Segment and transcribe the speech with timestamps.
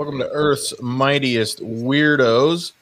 [0.00, 2.72] Welcome to Earth's Mightiest Weirdos.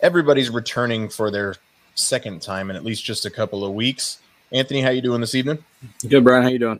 [0.00, 1.54] Everybody's returning for their
[1.94, 4.18] second time in at least just a couple of weeks.
[4.52, 5.64] Anthony, how you doing this evening?
[6.06, 6.42] Good, Brian.
[6.42, 6.78] How you doing?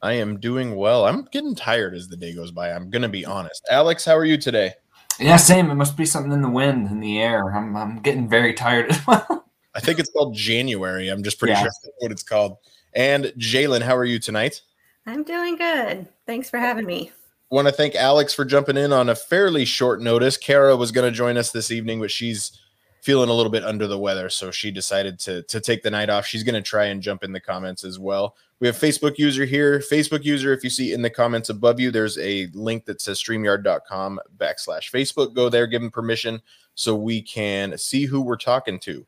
[0.00, 1.04] I am doing well.
[1.04, 2.70] I'm getting tired as the day goes by.
[2.70, 3.66] I'm gonna be honest.
[3.68, 4.74] Alex, how are you today?
[5.18, 5.68] Yeah, same.
[5.68, 7.52] It must be something in the wind, in the air.
[7.52, 9.46] I'm, I'm getting very tired as well.
[9.74, 11.08] I think it's called January.
[11.08, 11.62] I'm just pretty Yeah.
[11.62, 12.58] sure that's what it's called.
[12.92, 14.62] And Jalen, how are you tonight?
[15.06, 16.06] I'm doing good.
[16.24, 17.10] Thanks for having me.
[17.50, 20.36] Want to thank Alex for jumping in on a fairly short notice.
[20.36, 22.58] Kara was going to join us this evening, but she's
[23.04, 26.08] feeling a little bit under the weather, so she decided to to take the night
[26.08, 26.26] off.
[26.26, 28.34] She's going to try and jump in the comments as well.
[28.60, 29.78] We have Facebook user here.
[29.78, 33.22] Facebook user, if you see in the comments above you, there's a link that says
[33.22, 35.34] streamyard.com backslash Facebook.
[35.34, 36.40] Go there, give them permission
[36.74, 39.06] so we can see who we're talking to.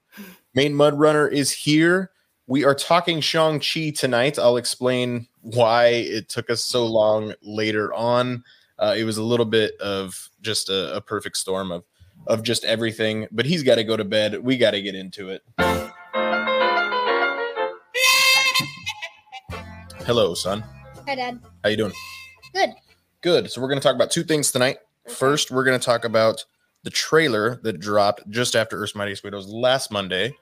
[0.54, 2.10] Main Mud Runner is here.
[2.48, 4.38] We are talking Shang-Chi tonight.
[4.38, 8.44] I'll explain why it took us so long later on.
[8.78, 11.82] Uh, it was a little bit of just a, a perfect storm of
[12.28, 13.26] of just everything.
[13.32, 14.38] But he's got to go to bed.
[14.44, 15.42] We got to get into it.
[20.04, 20.62] Hello, son.
[21.08, 21.40] Hi, Dad.
[21.64, 21.92] How you doing?
[22.54, 22.70] Good.
[23.22, 23.50] Good.
[23.50, 24.76] So we're going to talk about two things tonight.
[25.04, 25.16] Okay.
[25.16, 26.44] First, we're going to talk about
[26.84, 30.36] the trailer that dropped just after Earth's Mightiest Weirdos last Monday,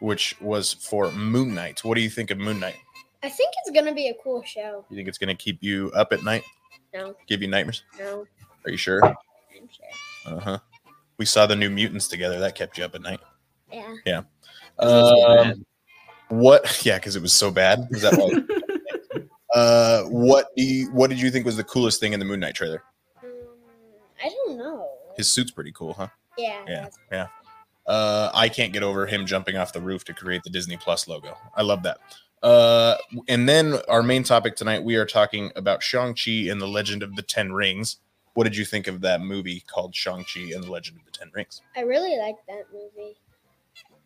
[0.00, 1.84] which was for Moon Knight.
[1.84, 2.76] What do you think of Moon Knight?
[3.22, 4.84] I think it's gonna be a cool show.
[4.90, 6.42] You think it's going to keep you up at night?
[6.94, 7.84] No, Give you nightmares?
[7.98, 8.26] no,
[8.64, 9.04] Are you sure?
[9.04, 9.14] I'm
[9.70, 10.34] sure.
[10.36, 10.58] Uh huh.
[11.18, 12.40] We saw the new mutants together.
[12.40, 13.20] That kept you up at night.
[13.70, 13.94] Yeah.
[14.06, 14.22] Yeah.
[14.78, 15.64] Um,
[16.28, 16.80] what?
[16.86, 17.86] Yeah, because it was so bad.
[17.90, 19.20] Is that why?
[19.54, 22.40] uh, what do you, What did you think was the coolest thing in the Moon
[22.40, 22.82] Knight trailer?
[23.22, 23.30] Um,
[24.24, 24.88] I don't know.
[25.16, 26.08] His suit's pretty cool, huh?
[26.38, 26.62] yeah.
[26.66, 27.26] Yeah, that's- yeah.
[27.90, 31.08] Uh, I can't get over him jumping off the roof to create the Disney Plus
[31.08, 31.36] logo.
[31.56, 31.98] I love that.
[32.40, 32.94] Uh,
[33.26, 37.16] and then our main topic tonight, we are talking about Shang-Chi and the Legend of
[37.16, 37.96] the Ten Rings.
[38.34, 41.32] What did you think of that movie called Shang-Chi and the Legend of the Ten
[41.34, 41.62] Rings?
[41.76, 43.16] I really like that movie.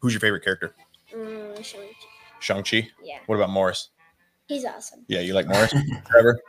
[0.01, 0.75] Who's your favorite character?
[1.15, 2.07] Um, Shang-Chi.
[2.41, 2.89] Shang-Chi?
[3.03, 3.91] Yeah, What about Morris?
[4.49, 5.05] he's awesome.
[5.09, 5.75] Yeah, you like Morris?
[6.07, 6.41] Trevor?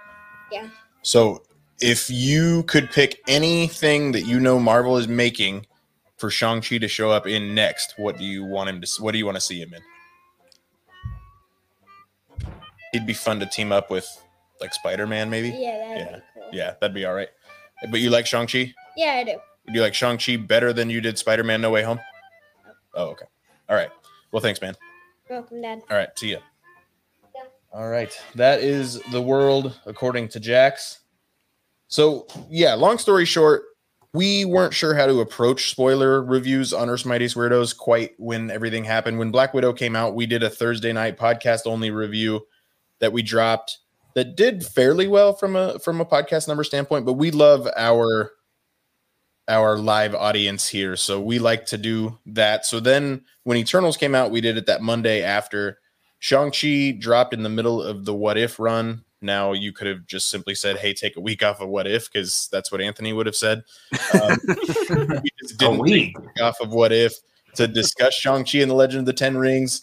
[0.54, 0.70] Yeah.
[1.02, 1.44] So
[1.82, 5.66] if you could pick anything that you know Marvel is making
[6.18, 9.18] for Shang-Chi to show up in next, what do you want him to what do
[9.18, 9.82] you want to see him in?
[12.92, 14.08] He'd be fun to team up with
[14.62, 15.50] like Spider-Man, maybe.
[15.50, 16.50] Yeah, that'd Yeah, be cool.
[16.54, 17.30] Yeah, that'd be all right.
[17.92, 18.74] But you like Shang-Chi?
[18.96, 19.38] Yeah, I do.
[19.68, 22.00] Do you like Shang-Chi better than you did Spider-Man No Way Home?
[22.94, 23.26] Oh, okay.
[23.68, 23.90] All right.
[24.32, 24.76] Well, thanks, man.
[25.30, 25.82] Welcome, Dad.
[25.90, 26.40] All right, see ya.
[27.36, 27.42] Yeah.
[27.74, 31.00] All right, that is the world according to Jax.
[31.88, 33.64] So, yeah, long story short,
[34.16, 38.86] we weren't sure how to approach spoiler reviews on Earth's Mightiest Weirdos quite when everything
[38.86, 39.20] happened.
[39.20, 42.48] When Black Widow came out, we did a Thursday night podcast only review
[43.00, 43.80] that we dropped
[44.16, 48.32] that did fairly well from a from a podcast number standpoint, but we love our
[49.48, 50.96] our live audience here.
[50.96, 52.66] So we like to do that.
[52.66, 55.80] So then when Eternals came out, we did it that Monday after.
[56.20, 59.04] Shang-Chi dropped in the middle of the What If run.
[59.26, 62.12] Now you could have just simply said, hey, take a week off of What If,
[62.12, 63.64] because that's what Anthony would have said.
[64.14, 66.18] Um, we just A didn't take week.
[66.18, 67.16] a week off of What If
[67.56, 69.82] to discuss Shang-Chi and the Legend of the Ten Rings.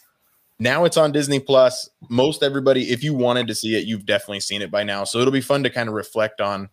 [0.59, 1.89] Now it's on Disney Plus.
[2.09, 5.05] Most everybody, if you wanted to see it, you've definitely seen it by now.
[5.05, 6.69] So it'll be fun to kind of reflect on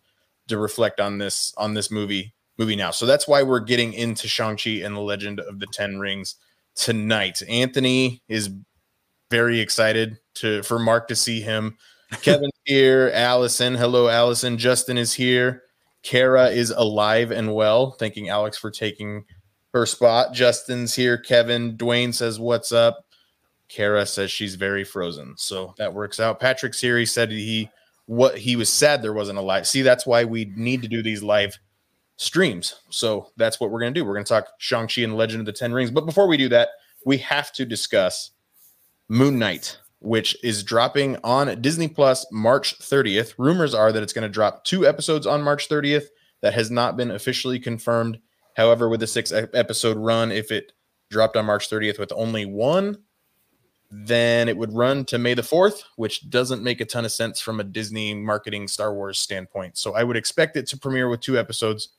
[0.48, 2.90] to reflect on this on this movie movie now.
[2.90, 6.36] So that's why we're getting into Shang-Chi and the Legend of the Ten Rings
[6.74, 7.42] tonight.
[7.48, 8.50] Anthony is
[9.30, 11.76] very excited to for Mark to see him.
[12.22, 13.74] Kevin's here, Allison.
[13.74, 14.58] Hello, Allison.
[14.58, 15.64] Justin is here.
[16.02, 17.92] Kara is alive and well.
[17.92, 19.24] Thanking Alex for taking
[19.72, 20.32] her spot.
[20.32, 21.18] Justin's here.
[21.18, 23.04] Kevin, Dwayne says, What's up?
[23.68, 25.34] Kara says she's very frozen.
[25.36, 26.40] So that works out.
[26.40, 27.70] Patrick Siri said he
[28.06, 29.66] what he was sad there wasn't a live.
[29.66, 31.56] See, that's why we need to do these live
[32.16, 32.74] streams.
[32.90, 34.04] So that's what we're gonna do.
[34.04, 35.92] We're gonna talk Shang-Chi and the Legend of the Ten Rings.
[35.92, 36.70] But before we do that,
[37.06, 38.32] we have to discuss
[39.08, 43.34] Moon Knight, which is dropping on Disney Plus March 30th.
[43.38, 46.06] Rumors are that it's going to drop two episodes on March 30th.
[46.42, 48.18] That has not been officially confirmed.
[48.56, 50.72] However, with a six episode run, if it
[51.10, 52.98] dropped on March 30th with only one,
[53.90, 57.40] then it would run to May the 4th, which doesn't make a ton of sense
[57.40, 59.76] from a Disney marketing Star Wars standpoint.
[59.76, 61.90] So I would expect it to premiere with two episodes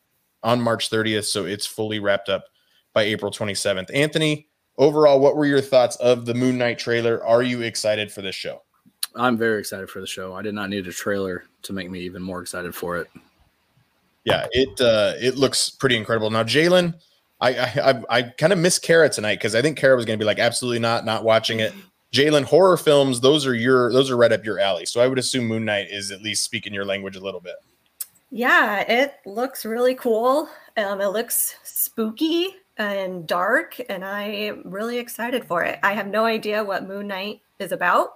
[0.41, 1.25] on March 30th.
[1.25, 2.45] So it's fully wrapped up
[2.93, 3.93] by April 27th.
[3.93, 4.47] Anthony,
[4.81, 7.23] overall, what were your thoughts of the Moon Knight trailer?
[7.23, 8.63] Are you excited for this show?
[9.15, 10.33] I'm very excited for the show.
[10.33, 13.07] I did not need a trailer to make me even more excited for it.
[14.25, 16.29] Yeah, it uh, it looks pretty incredible.
[16.29, 16.95] Now, Jalen,
[17.39, 20.17] I I, I, I kind of miss Kara tonight because I think Kara was going
[20.17, 21.73] to be like, absolutely not, not watching it.
[22.13, 24.85] Jalen, horror films, those are your those are right up your alley.
[24.85, 27.55] So I would assume Moon Knight is at least speaking your language a little bit.
[28.29, 30.47] Yeah, it looks really cool.
[30.77, 35.79] Um, it looks spooky and dark, and I'm really excited for it.
[35.83, 38.15] I have no idea what Moon Knight is about,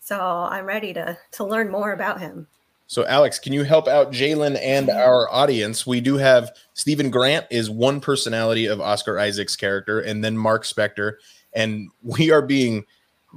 [0.00, 2.46] so I'm ready to to learn more about him.
[2.86, 5.86] So, Alex, can you help out Jalen and our audience?
[5.86, 10.64] We do have Stephen Grant is one personality of Oscar Isaac's character, and then Mark
[10.64, 11.12] Spector.
[11.52, 12.84] And we are being,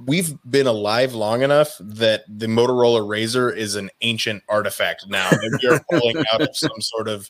[0.07, 5.59] we've been alive long enough that the Motorola Razr is an ancient artifact now that
[5.61, 7.29] we are pulling out of some sort of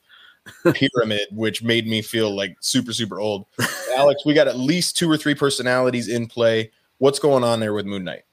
[0.74, 3.46] pyramid, which made me feel like super, super old.
[3.96, 6.72] Alex, we got at least two or three personalities in play.
[6.98, 8.24] What's going on there with Moon Knight?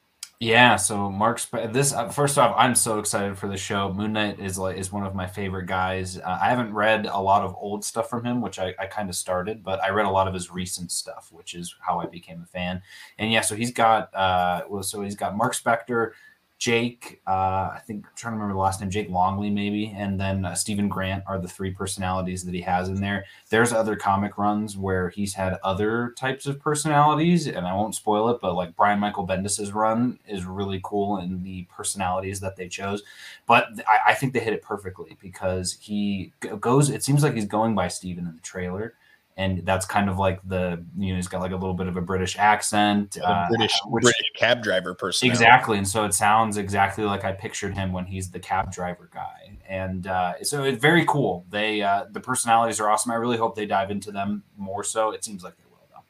[0.42, 3.92] Yeah, so Mark, this uh, first off, I'm so excited for the show.
[3.92, 6.16] Moon Knight is like is one of my favorite guys.
[6.16, 9.10] Uh, I haven't read a lot of old stuff from him, which I, I kind
[9.10, 12.06] of started, but I read a lot of his recent stuff, which is how I
[12.06, 12.80] became a fan.
[13.18, 16.12] And yeah, so he's got uh, well, so he's got Mark Spector,
[16.60, 17.30] Jake, uh,
[17.72, 20.54] I think I'm trying to remember the last name, Jake Longley, maybe, and then uh,
[20.54, 23.24] Stephen Grant are the three personalities that he has in there.
[23.48, 28.28] There's other comic runs where he's had other types of personalities, and I won't spoil
[28.28, 32.68] it, but like Brian Michael Bendis's run is really cool in the personalities that they
[32.68, 33.04] chose.
[33.46, 37.46] But I, I think they hit it perfectly because he goes, it seems like he's
[37.46, 38.92] going by Stephen in the trailer.
[39.40, 41.96] And that's kind of like the you know he's got like a little bit of
[41.96, 45.32] a British accent, A uh, British, which- British cab driver personality.
[45.32, 49.08] Exactly, and so it sounds exactly like I pictured him when he's the cab driver
[49.12, 51.46] guy, and uh, so it's very cool.
[51.48, 53.12] They uh, the personalities are awesome.
[53.12, 54.84] I really hope they dive into them more.
[54.84, 56.04] So it seems like they will, though.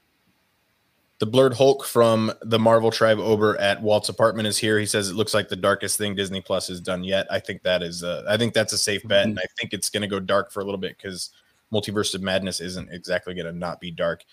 [1.20, 4.76] The Blurred Hulk from the Marvel Tribe over at Walt's apartment is here.
[4.80, 7.28] He says it looks like the darkest thing Disney Plus has done yet.
[7.30, 10.02] I think that is, I think that's a safe bet, and I think it's going
[10.02, 11.30] to go dark for a little bit because
[11.72, 14.24] Multiverse of Madness isn't exactly going to not be dark.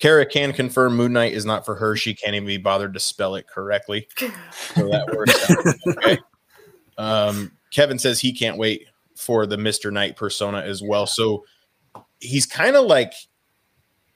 [0.00, 1.96] Kara can confirm Moon Knight is not for her.
[1.96, 5.50] She can't even be bothered to spell it correctly, so that works.
[5.50, 5.96] out.
[5.96, 6.18] Okay.
[6.98, 8.86] Um, Kevin says he can't wait
[9.16, 11.06] for the Mister Knight persona as well.
[11.06, 11.44] So
[12.20, 13.14] he's kind of like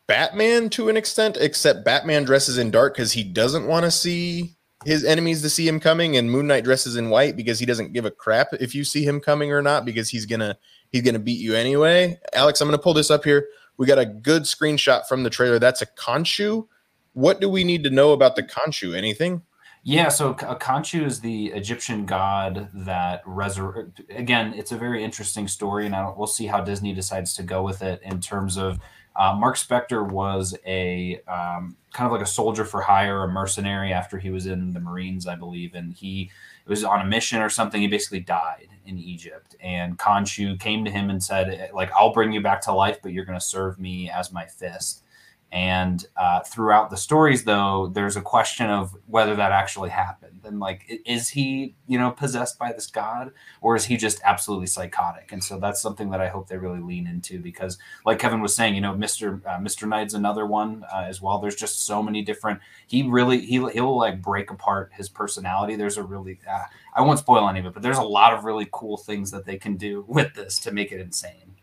[0.09, 4.57] Batman to an extent, except Batman dresses in dark because he doesn't want to see
[4.88, 7.93] his enemies to see him coming, and Moon Knight dresses in white because he doesn't
[7.93, 10.58] give a crap if you see him coming or not because he's gonna
[10.90, 12.19] he's gonna beat you anyway.
[12.32, 13.46] Alex, I'm gonna pull this up here.
[13.76, 15.58] We got a good screenshot from the trailer.
[15.58, 16.67] That's a Khonshu.
[17.12, 18.96] What do we need to know about the Khonshu?
[18.96, 19.43] Anything?
[19.85, 25.05] Yeah, so K- uh, Khonshu is the Egyptian god that resur- Again, it's a very
[25.05, 28.79] interesting story, and we'll see how Disney decides to go with it in terms of.
[29.19, 33.93] Uh, Mark Spector was a um, kind of like a soldier for hire, a mercenary
[33.93, 36.31] after he was in the Marines, I believe, and he
[36.67, 37.81] was on a mission or something.
[37.81, 42.32] He basically died in Egypt, and Khonshu came to him and said, "Like, I'll bring
[42.32, 45.03] you back to life, but you're going to serve me as my fist."
[45.50, 50.41] And uh, throughout the stories, though, there's a question of whether that actually happened.
[50.45, 54.67] And like, is he, you know, possessed by this god, or is he just absolutely
[54.67, 55.33] psychotic?
[55.33, 58.55] And so that's something that I hope they really lean into because, like Kevin was
[58.55, 61.39] saying, you know, Mister uh, Mister Knight's another one uh, as well.
[61.39, 62.61] There's just so many different.
[62.87, 65.77] He really he he'll like break apart his personality.
[65.77, 66.65] There's a really uh,
[66.95, 69.47] I won't spoil any of it, but there's a lot of really cool things that
[69.47, 71.58] they can do with this to make it insane.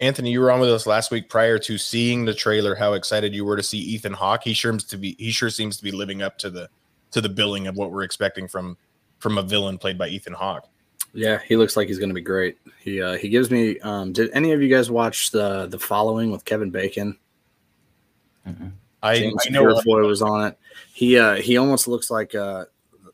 [0.00, 2.74] Anthony, you were on with us last week prior to seeing the trailer.
[2.74, 4.44] How excited you were to see Ethan Hawke?
[4.44, 5.16] He sure seems to be.
[5.18, 6.68] He sure seems to be living up to the
[7.10, 8.76] to the billing of what we're expecting from
[9.18, 10.68] from a villain played by Ethan Hawke.
[11.14, 12.58] Yeah, he looks like he's going to be great.
[12.78, 13.80] He uh, he gives me.
[13.80, 17.18] Um, did any of you guys watch the the following with Kevin Bacon?
[19.02, 19.60] I, James I know.
[19.60, 20.58] Purefoy was on it.
[20.92, 22.66] He uh, he almost looks like uh,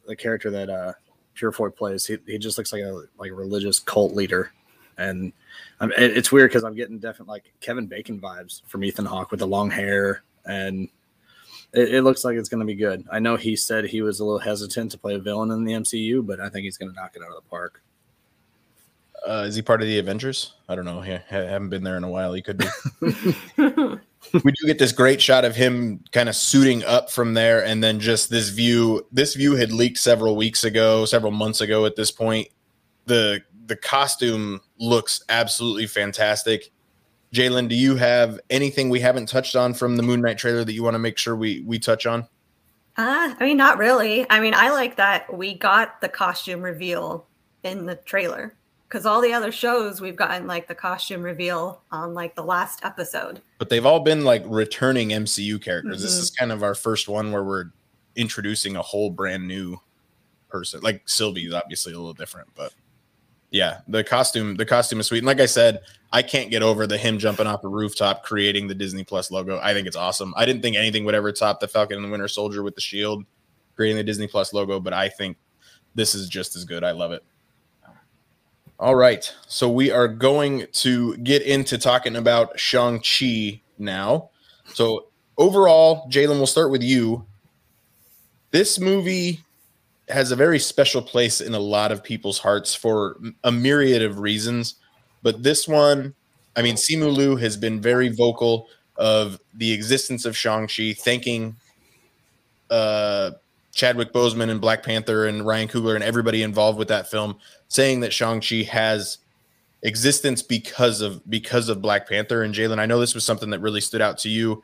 [0.07, 0.93] the character that uh,
[1.35, 2.07] Purefoy plays.
[2.07, 4.53] He, he just looks like a like a religious cult leader,
[4.99, 5.33] and
[5.81, 9.41] it, it's weird because I'm getting definite like Kevin Bacon vibes from Ethan Hawke with
[9.41, 10.89] the long hair, and
[11.73, 13.05] it, it looks like it's going to be good.
[13.11, 15.73] I know he said he was a little hesitant to play a villain in the
[15.73, 17.83] MCU, but I think he's going to knock it out of the park.
[19.27, 20.53] Uh, is he part of the Avengers?
[20.69, 21.01] I don't know.
[21.01, 22.35] He, I haven't been there in a while.
[22.35, 22.67] He could be.
[24.43, 27.83] we do get this great shot of him kind of suiting up from there, and
[27.83, 29.07] then just this view.
[29.13, 31.87] This view had leaked several weeks ago, several months ago.
[31.87, 32.49] At this point,
[33.07, 36.71] the the costume looks absolutely fantastic.
[37.33, 40.73] Jalen, do you have anything we haven't touched on from the Moon Knight trailer that
[40.73, 42.23] you want to make sure we we touch on?
[42.97, 44.25] Uh, I mean, not really.
[44.31, 47.27] I mean, I like that we got the costume reveal
[47.65, 48.55] in the trailer
[48.89, 52.85] because all the other shows we've gotten like the costume reveal on like the last
[52.85, 53.41] episode.
[53.59, 56.03] But they've all been like returning MCU characters.
[56.03, 56.21] This Mhm.
[56.21, 57.71] is kind of our first one where we're
[58.15, 59.81] introducing a whole brand new
[60.49, 60.81] person.
[60.83, 62.73] Like Sylvie's obviously a little different, but
[63.55, 65.19] yeah, the costume, the costume is sweet.
[65.19, 65.79] And like I said,
[66.11, 69.61] I can't get over the him jumping off a rooftop, creating the Disney Plus logo.
[69.63, 70.35] I think it's awesome.
[70.37, 72.81] I didn't think anything would ever top the Falcon and the Winter Soldier with the
[72.81, 73.25] shield,
[73.77, 75.37] creating the Disney Plus logo, but I think
[75.95, 76.83] this is just as good.
[76.83, 77.23] I love it.
[78.81, 79.33] All right.
[79.47, 84.31] So we are going to get into talking about Shang-Chi now.
[84.73, 85.07] So
[85.39, 87.25] overall, Jalen, we'll start with you.
[88.51, 89.45] This movie
[90.09, 94.19] has a very special place in a lot of people's hearts for a myriad of
[94.19, 94.75] reasons.
[95.23, 96.15] But this one,
[96.57, 101.57] I mean, Simu Liu has been very vocal of the existence of Shang-Chi, thanking
[102.71, 103.33] uh,
[103.73, 107.37] Chadwick Boseman and Black Panther and Ryan Coogler and everybody involved with that film,
[107.69, 109.19] saying that Shang-Chi has
[109.83, 112.43] existence because of because of Black Panther.
[112.43, 114.63] And Jalen, I know this was something that really stood out to you.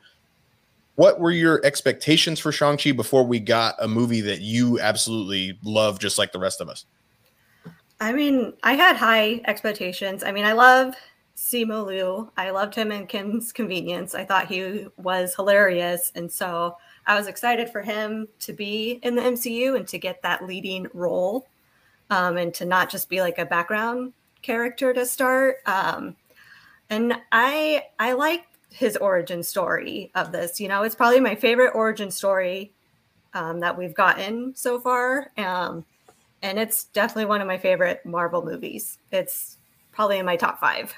[0.95, 5.99] What were your expectations for Shang-Chi before we got a movie that you absolutely love
[5.99, 6.85] just like the rest of us?
[7.99, 10.23] I mean, I had high expectations.
[10.23, 10.95] I mean, I love
[11.37, 12.31] Simu Liu.
[12.35, 14.15] I loved him in Kim's Convenience.
[14.15, 16.11] I thought he was hilarious.
[16.15, 20.21] And so I was excited for him to be in the MCU and to get
[20.21, 21.47] that leading role
[22.09, 25.57] um, and to not just be like a background character to start.
[25.65, 26.15] Um,
[26.89, 30.59] and I I like his origin story of this.
[30.59, 32.73] You know, it's probably my favorite origin story
[33.33, 35.31] um, that we've gotten so far.
[35.37, 35.85] Um,
[36.41, 38.97] and it's definitely one of my favorite Marvel movies.
[39.11, 39.57] It's
[39.91, 40.93] probably in my top five.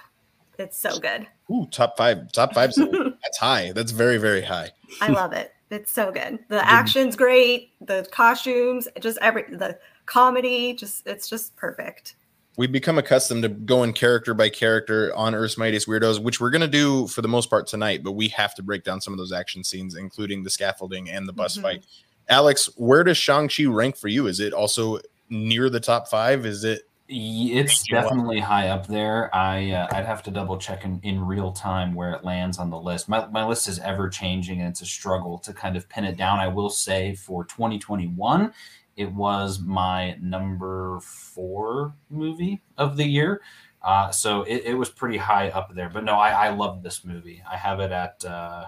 [0.57, 1.27] It's so good.
[1.51, 2.31] Ooh, top five.
[2.31, 2.73] Top five.
[2.75, 3.71] that's high.
[3.73, 4.69] That's very, very high.
[5.01, 5.51] I love it.
[5.69, 6.39] It's so good.
[6.49, 7.71] The action's great.
[7.81, 12.15] The costumes, just every the comedy, just it's just perfect.
[12.55, 16.67] We've become accustomed to going character by character on Earth's Mightiest Weirdos, which we're gonna
[16.67, 19.31] do for the most part tonight, but we have to break down some of those
[19.31, 21.63] action scenes, including the scaffolding and the bus mm-hmm.
[21.63, 21.85] fight.
[22.29, 24.27] Alex, where does Shang-Chi rank for you?
[24.27, 26.45] Is it also near the top five?
[26.45, 29.33] Is it it's definitely high up there.
[29.35, 32.69] I uh, I'd have to double check in, in real time where it lands on
[32.69, 33.09] the list.
[33.09, 36.17] My my list is ever changing and it's a struggle to kind of pin it
[36.17, 36.39] down.
[36.39, 38.53] I will say for 2021,
[38.95, 43.41] it was my number four movie of the year.
[43.81, 45.89] Uh, so it, it was pretty high up there.
[45.89, 47.43] But no, I, I love this movie.
[47.49, 48.65] I have it at uh,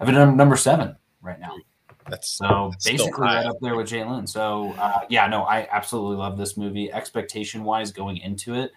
[0.00, 1.54] I have it at number seven right now.
[2.08, 4.28] That's so that's basically right up there with Jalen.
[4.28, 6.92] So uh, yeah, no, I absolutely love this movie.
[6.92, 8.72] Expectation wise, going into it,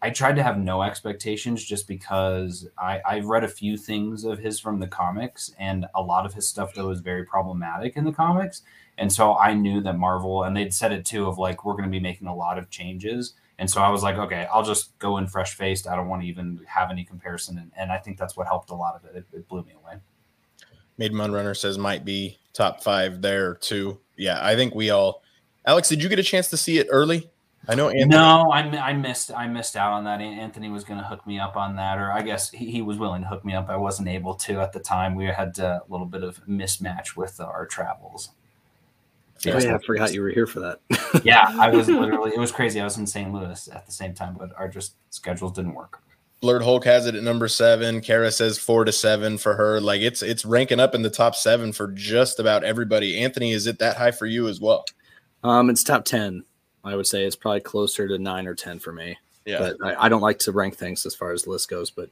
[0.00, 4.38] I tried to have no expectations just because I, I've read a few things of
[4.38, 8.04] his from the comics, and a lot of his stuff though is very problematic in
[8.04, 8.62] the comics.
[8.98, 11.84] And so I knew that Marvel, and they'd said it too, of like we're going
[11.84, 13.34] to be making a lot of changes.
[13.58, 15.88] And so I was like, okay, I'll just go in fresh faced.
[15.88, 17.58] I don't want to even have any comparison.
[17.58, 19.16] And, and I think that's what helped a lot of it.
[19.16, 19.94] It, it blew me away.
[20.96, 24.00] Made Mun Runner says might be top five there too.
[24.16, 25.22] Yeah, I think we all.
[25.64, 27.30] Alex, did you get a chance to see it early?
[27.68, 27.88] I know.
[27.88, 28.06] Anthony.
[28.06, 29.32] No, I, I missed.
[29.32, 30.20] I missed out on that.
[30.20, 32.98] Anthony was going to hook me up on that, or I guess he, he, was
[32.98, 33.68] willing to hook me up.
[33.68, 35.14] I wasn't able to at the time.
[35.14, 38.30] We had a little bit of mismatch with our travels.
[39.46, 40.80] Oh, yeah, I forgot you were here for that.
[41.24, 42.32] yeah, I was literally.
[42.34, 42.80] It was crazy.
[42.80, 43.32] I was in St.
[43.32, 46.02] Louis at the same time, but our just schedules didn't work.
[46.40, 48.00] Blurred Hulk has it at number seven.
[48.00, 49.80] Kara says four to seven for her.
[49.80, 53.18] Like it's it's ranking up in the top seven for just about everybody.
[53.18, 54.84] Anthony, is it that high for you as well?
[55.42, 56.44] Um, it's top ten.
[56.84, 59.18] I would say it's probably closer to nine or ten for me.
[59.44, 61.90] Yeah, but I, I don't like to rank things as far as the list goes.
[61.90, 62.10] But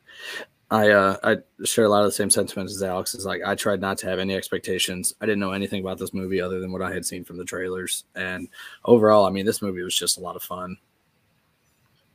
[0.70, 3.14] I uh, I share a lot of the same sentiments as Alex.
[3.14, 5.14] Is like I tried not to have any expectations.
[5.20, 7.44] I didn't know anything about this movie other than what I had seen from the
[7.44, 8.04] trailers.
[8.16, 8.48] And
[8.84, 10.76] overall, I mean, this movie was just a lot of fun.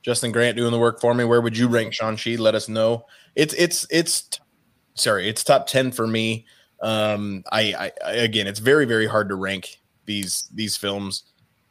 [0.01, 1.23] Justin Grant doing the work for me.
[1.23, 2.35] Where would you rank Shang-Chi?
[2.35, 3.05] Let us know.
[3.35, 4.39] It's it's it's
[4.95, 6.45] sorry, it's top 10 for me.
[6.81, 11.23] Um I, I again it's very, very hard to rank these these films.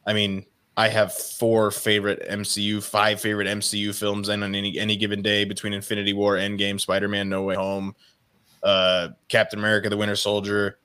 [0.07, 0.47] I mean,
[0.77, 5.45] I have four favorite MCU, five favorite MCU films and on any any given day
[5.45, 7.95] between Infinity War, Endgame, Spider-Man, No Way Home,
[8.63, 10.79] uh Captain America, the Winter Soldier,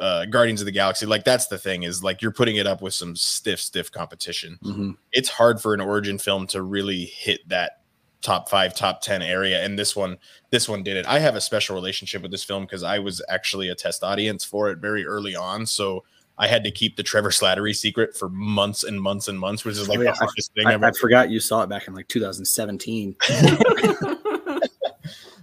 [0.00, 1.06] uh, Guardians of the Galaxy.
[1.06, 4.58] Like that's the thing is like you're putting it up with some stiff, stiff competition.
[4.64, 4.90] Mm-hmm.
[5.12, 7.82] It's hard for an origin film to really hit that
[8.22, 10.18] top five, top ten area, and this one,
[10.50, 11.06] this one did it.
[11.06, 14.44] I have a special relationship with this film because I was actually a test audience
[14.44, 16.04] for it very early on, so.
[16.40, 19.76] I had to keep the Trevor Slattery secret for months and months and months, which
[19.76, 20.12] is like oh, yeah.
[20.12, 20.86] the hardest thing I, ever.
[20.86, 23.14] I forgot you saw it back in like 2017.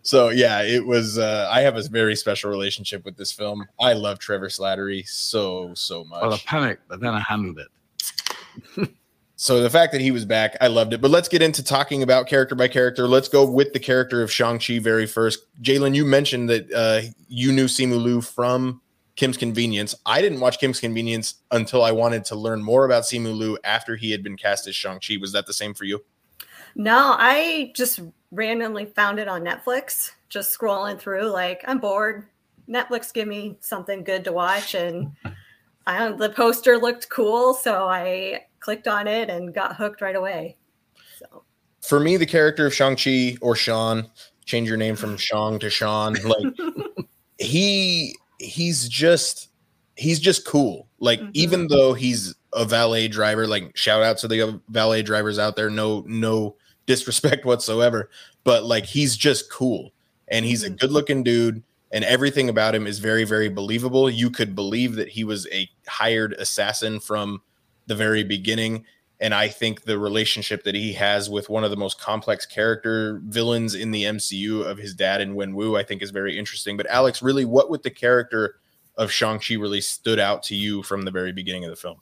[0.02, 1.20] so yeah, it was.
[1.20, 3.64] Uh, I have a very special relationship with this film.
[3.80, 6.24] I love Trevor Slattery so so much.
[6.24, 7.68] Well, I panicked, but then I handled it.
[9.36, 11.02] so the fact that he was back, I loved it.
[11.02, 13.08] But let's get into talking about character by character.
[13.08, 15.46] Let's go with the character of Shang Chi very first.
[15.62, 18.82] Jalen, you mentioned that uh, you knew Simu Liu from
[19.18, 19.96] Kim's Convenience.
[20.06, 23.96] I didn't watch Kim's Convenience until I wanted to learn more about Simu Liu after
[23.96, 25.18] he had been cast as Shang Chi.
[25.20, 26.06] Was that the same for you?
[26.76, 28.00] No, I just
[28.32, 32.28] randomly found it on Netflix, just scrolling through, like, I'm bored.
[32.70, 34.76] Netflix, give me something good to watch.
[34.76, 35.12] And
[35.88, 37.56] I the poster looked cool.
[37.56, 40.58] So I clicked on it and got hooked right away.
[41.18, 41.44] So
[41.82, 44.12] for me, the character of Shang-Chi or Sean,
[44.46, 46.54] change your name from Shang to Sean, like
[47.40, 49.50] he he's just
[49.96, 50.88] he's just cool.
[51.00, 51.32] Like Mhm.
[51.34, 55.70] even though he's a valet driver, like shout out to the valet drivers out there,
[55.70, 58.10] no no disrespect whatsoever,
[58.44, 59.92] but like he's just cool
[60.28, 60.80] and he's a Mhm.
[60.80, 64.10] good-looking dude and everything about him is very very believable.
[64.10, 67.42] You could believe that he was a hired assassin from
[67.88, 68.86] the very beginning
[69.20, 73.20] and I think the relationship that he has with one of the most complex character
[73.26, 76.78] villains in the MCU of his dad and Wenwu, I think is very interesting.
[76.78, 78.56] But Alex, really, what with the character
[78.96, 81.98] of Shang-Chi really stood out to you from the very beginning of the film?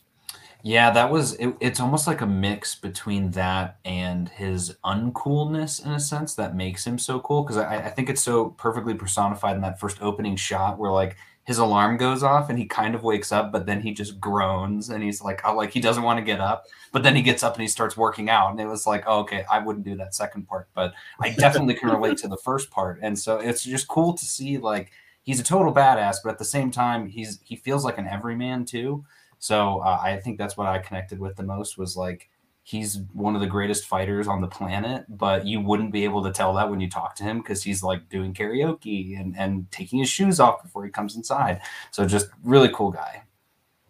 [0.62, 5.91] Yeah, that was it, it's almost like a mix between that and his uncoolness in
[5.91, 7.43] a sense that makes him so cool.
[7.43, 11.17] Because I, I think it's so perfectly personified in that first opening shot where like
[11.46, 14.90] his alarm goes off and he kind of wakes up, but then he just groans
[14.90, 17.44] and he's like, oh, like he doesn't want to get up, but then he gets
[17.44, 18.50] up and he starts working out.
[18.50, 21.75] And it was like, oh, okay, I wouldn't do that second part, but I definitely
[21.75, 23.00] can relate to the first part.
[23.04, 26.46] And so it's just cool to see like he's a total badass, but at the
[26.46, 29.06] same time, he's he feels like an everyman too.
[29.38, 32.30] So uh, I think that's what I connected with the most was like
[32.65, 36.31] he's one of the greatest fighters on the planet, but you wouldn't be able to
[36.31, 40.00] tell that when you talk to him because he's like doing karaoke and, and taking
[40.00, 41.62] his shoes off before he comes inside.
[41.91, 43.22] So just really cool guy.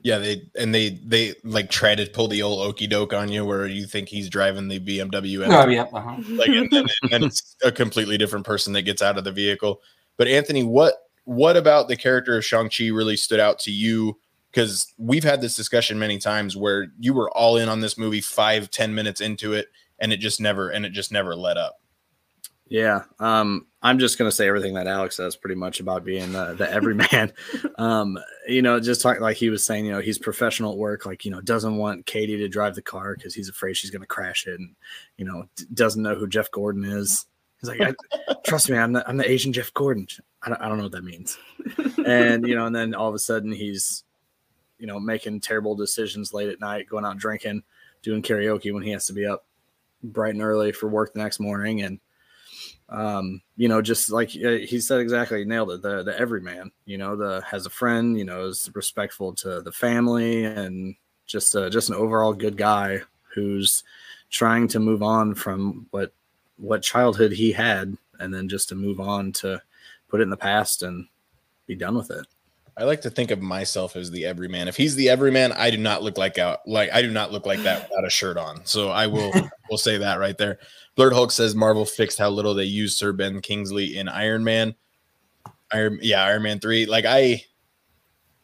[0.01, 3.45] Yeah, they and they they like try to pull the old okey doke on you
[3.45, 5.47] where you think he's driving the BMW.
[5.47, 5.83] Oh, yeah.
[5.93, 6.17] Uh-huh.
[6.31, 9.31] like and then, and then it's a completely different person that gets out of the
[9.31, 9.81] vehicle.
[10.17, 14.19] But Anthony, what what about the character of Shang-Chi really stood out to you?
[14.55, 18.21] Because we've had this discussion many times where you were all in on this movie
[18.21, 19.67] five, ten minutes into it,
[19.99, 21.81] and it just never and it just never let up.
[22.67, 26.53] Yeah, um, I'm just gonna say everything that Alex says pretty much about being the,
[26.53, 27.33] the everyman.
[27.77, 31.05] um, you know, just talk, like he was saying, you know, he's professional at work.
[31.05, 34.05] Like, you know, doesn't want Katie to drive the car because he's afraid she's gonna
[34.05, 34.73] crash it, and
[35.17, 37.25] you know, d- doesn't know who Jeff Gordon is.
[37.59, 40.07] He's like, I, trust me, I'm the I'm the Asian Jeff Gordon.
[40.41, 41.37] I don't, I don't know what that means.
[42.05, 44.03] And you know, and then all of a sudden he's,
[44.79, 47.63] you know, making terrible decisions late at night, going out drinking,
[48.01, 49.45] doing karaoke when he has to be up
[50.03, 51.99] bright and early for work the next morning, and
[52.89, 56.99] um you know just like uh, he said exactly nailed it the the everyman you
[56.99, 61.69] know the has a friend you know is respectful to the family and just uh,
[61.69, 63.01] just an overall good guy
[63.33, 63.83] who's
[64.29, 66.13] trying to move on from what
[66.57, 69.59] what childhood he had and then just to move on to
[70.07, 71.07] put it in the past and
[71.65, 72.25] be done with it
[72.77, 74.67] I like to think of myself as the everyman.
[74.67, 77.45] If he's the everyman, I do not look like out like I do not look
[77.45, 78.65] like that without a shirt on.
[78.65, 79.31] So I will
[79.69, 80.59] will say that right there.
[80.95, 84.75] Blurred Hulk says Marvel fixed how little they use Sir Ben Kingsley in Iron Man.
[85.71, 86.85] Iron yeah, Iron Man 3.
[86.85, 87.43] Like I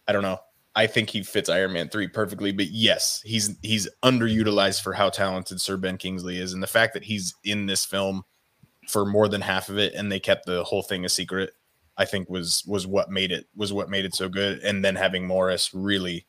[0.08, 0.40] I don't know.
[0.74, 5.10] I think he fits Iron Man 3 perfectly, but yes, he's he's underutilized for how
[5.10, 8.24] talented Sir Ben Kingsley is and the fact that he's in this film
[8.88, 11.54] for more than half of it and they kept the whole thing a secret
[11.98, 14.60] I think was was what made it was what made it so good.
[14.60, 16.26] And then having Morris really,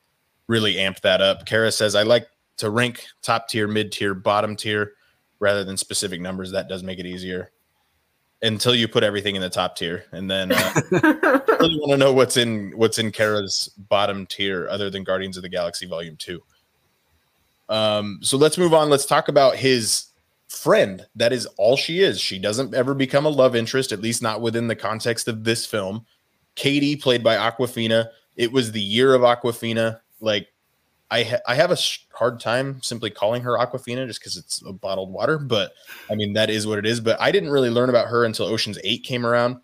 [0.48, 1.46] really amped that up.
[1.46, 4.92] Kara says, I like to rank top tier, mid tier, bottom tier
[5.38, 6.52] rather than specific numbers.
[6.52, 7.50] That does make it easier
[8.42, 10.04] until you put everything in the top tier.
[10.12, 10.56] And then uh,
[10.92, 15.36] I really want to know what's in what's in Kara's bottom tier other than Guardians
[15.36, 16.42] of the Galaxy Volume 2.
[17.68, 18.90] Um, so let's move on.
[18.90, 20.06] Let's talk about his
[20.52, 21.06] friend.
[21.16, 22.20] That is all she is.
[22.20, 25.64] She doesn't ever become a love interest, at least not within the context of this
[25.66, 26.04] film.
[26.54, 28.08] Katie, played by Awkwafina.
[28.36, 30.00] It was the year of Awkwafina.
[30.20, 30.48] Like,
[31.10, 34.62] I ha- I have a sh- hard time simply calling her Awkwafina just because it's
[34.66, 35.72] a bottled water, but
[36.10, 37.00] I mean that is what it is.
[37.00, 39.56] But I didn't really learn about her until Ocean's Eight came around,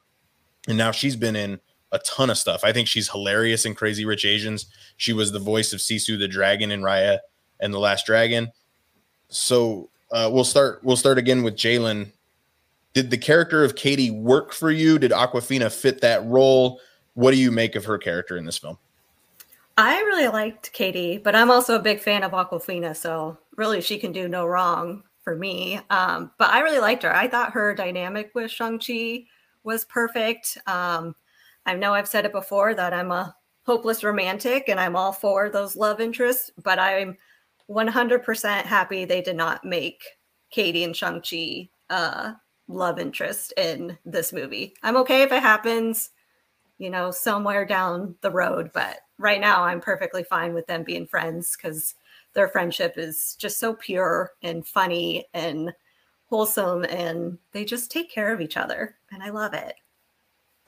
[0.69, 1.61] and now she's been in
[1.93, 2.65] a ton of stuff.
[2.65, 4.67] I think she's hilarious in Crazy Rich Asians.
[4.97, 7.19] She was the voice of Sisu the dragon in Raya
[7.61, 8.53] and the Last Dragon.
[9.29, 10.81] So uh, we'll start.
[10.83, 12.11] We'll start again with Jalen.
[12.95, 14.99] Did the character of Katie work for you?
[14.99, 16.81] Did Awkwafina fit that role?
[17.15, 18.79] What do you make of her character in this film?
[19.77, 23.99] I really liked Katie, but I'm also a big fan of Awkwafina, so really she
[23.99, 25.81] can do no wrong for me.
[25.91, 27.15] Um, but I really liked her.
[27.15, 29.27] I thought her dynamic with Shang-Chi
[29.63, 30.59] was perfect.
[30.67, 31.15] Um,
[31.67, 35.51] I know I've said it before that I'm a hopeless romantic and I'm all for
[35.51, 37.19] those love interests, but I'm
[37.71, 40.03] 100% happy they did not make
[40.51, 42.33] Katie and Shang-Chi uh,
[42.69, 44.75] love interest in this movie.
[44.83, 46.11] I'm okay if it happens,
[46.79, 51.07] you know, somewhere down the road, but right now I'm perfectly fine with them being
[51.07, 51.95] friends because
[52.35, 55.73] their friendship is just so pure and funny and
[56.27, 59.75] wholesome and they just take care of each other and I love it.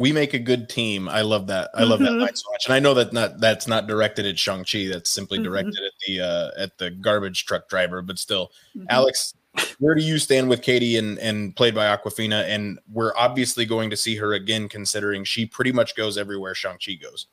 [0.01, 1.09] We make a good team.
[1.09, 1.71] I love that.
[1.75, 2.21] I love that Mhm.
[2.23, 2.65] line so much.
[2.65, 4.87] And I know that not that's not directed at Shang Chi.
[4.89, 5.45] That's simply Mhm.
[5.45, 8.01] directed at the uh, at the garbage truck driver.
[8.01, 8.87] But still, Mhm.
[8.89, 9.35] Alex,
[9.79, 12.45] where do you stand with Katie and and played by Awkwafina?
[12.45, 16.79] And we're obviously going to see her again, considering she pretty much goes everywhere Shang
[16.85, 17.27] Chi goes.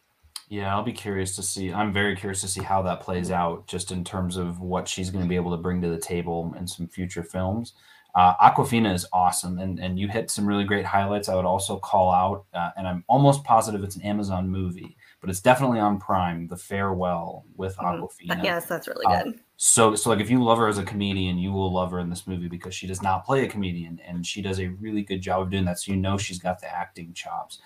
[0.49, 1.73] Yeah, I'll be curious to see.
[1.73, 5.09] I'm very curious to see how that plays out, just in terms of what she's
[5.09, 7.73] going to be able to bring to the table in some future films.
[8.17, 11.29] Uh, Awkwafina is awesome, and and you hit some really great highlights.
[11.29, 15.29] I would also call out, uh, and I'm almost positive it's an Amazon movie, but
[15.29, 16.47] it's definitely on Prime.
[16.47, 18.01] The Farewell with Mhm.
[18.01, 18.43] Awkwafina.
[18.43, 19.39] Yes, that's really Uh, good.
[19.57, 22.09] So, so like if you love her as a comedian, you will love her in
[22.09, 25.21] this movie because she does not play a comedian, and she does a really good
[25.21, 25.79] job of doing that.
[25.79, 27.59] So you know she's got the acting chops.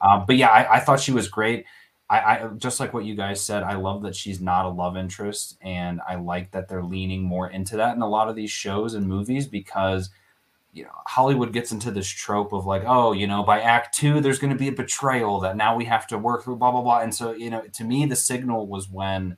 [0.00, 1.64] Um, but yeah, I, I thought she was great.
[2.08, 3.64] I, I just like what you guys said.
[3.64, 7.50] I love that she's not a love interest, and I like that they're leaning more
[7.50, 10.10] into that in a lot of these shows and movies because
[10.72, 14.20] you know Hollywood gets into this trope of like, oh, you know, by Act Two,
[14.20, 16.82] there's going to be a betrayal that now we have to work through, blah blah
[16.82, 17.00] blah.
[17.00, 19.36] And so you know, to me, the signal was when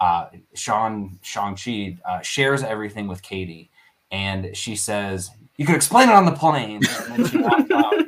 [0.00, 3.70] uh, Sean Shang Chi uh, shares everything with Katie,
[4.10, 6.80] and she says, "You could explain it on the plane."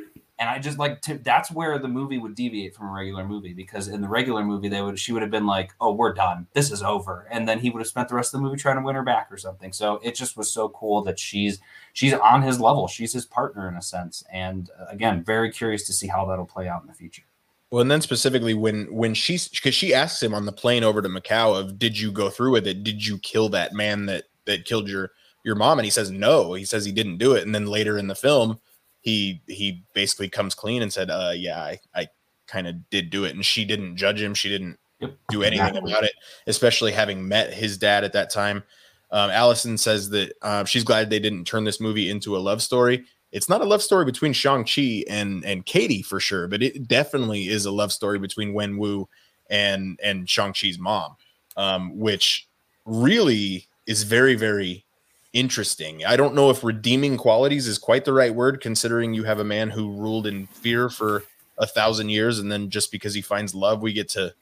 [0.41, 3.23] And she I just like to, that's where the movie would deviate from a regular
[3.23, 6.13] movie because in the regular movie they would she would have been like, "Oh, we're
[6.13, 6.47] done.
[6.53, 8.77] This is over," and then he would have spent the rest of the movie trying
[8.77, 9.71] to win her back or something.
[9.71, 11.59] So it just was so cool that she's
[11.93, 12.87] she's on his level.
[12.87, 14.23] She's his partner in a sense.
[14.33, 17.21] And uh, again, very curious to see how that'll play out in the future.
[17.69, 21.03] Well, and then specifically when when she's because she asks him on the plane over
[21.03, 22.83] to Macau of did you go through with it?
[22.83, 25.11] Did you kill that man that that killed your
[25.43, 25.77] your mom?
[25.77, 26.53] And he says no.
[26.53, 27.45] He says he didn't do it.
[27.45, 28.59] And then later in the film,
[29.01, 32.07] he he basically comes clean and said, uh yeah, I, I
[32.47, 33.35] kind of did do it.
[33.35, 34.33] And she didn't judge him.
[34.33, 35.17] She didn't Yep.
[35.29, 35.91] do anything Exactly.
[35.91, 36.13] about it,
[36.45, 38.61] especially having met his dad at that time.
[39.09, 42.61] Um, Allison says that uh, she's glad they didn't turn this movie into a love
[42.61, 43.03] story.
[43.31, 46.87] It's not a love story between Shang Chi and and Katie for sure, but it
[46.87, 49.09] definitely is a love story between Wen Wu
[49.49, 51.15] and and Shang Chi's mom,
[51.57, 52.47] um, which
[52.85, 54.85] really is very very
[55.33, 56.05] interesting.
[56.05, 59.43] I don't know if redeeming qualities is quite the right word, considering you have a
[59.43, 61.23] man who ruled in fear for
[61.57, 64.33] a thousand years, and then just because he finds love, we get to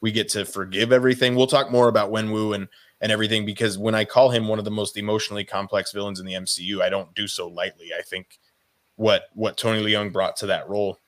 [0.00, 1.34] we get to forgive everything.
[1.34, 2.68] We'll talk more about Wen Wu and
[3.00, 6.26] and everything because when I call him one of the most emotionally complex villains in
[6.26, 7.90] the MCU, I don't do so lightly.
[7.98, 8.38] I think
[8.96, 10.98] what what Tony Leung brought to that role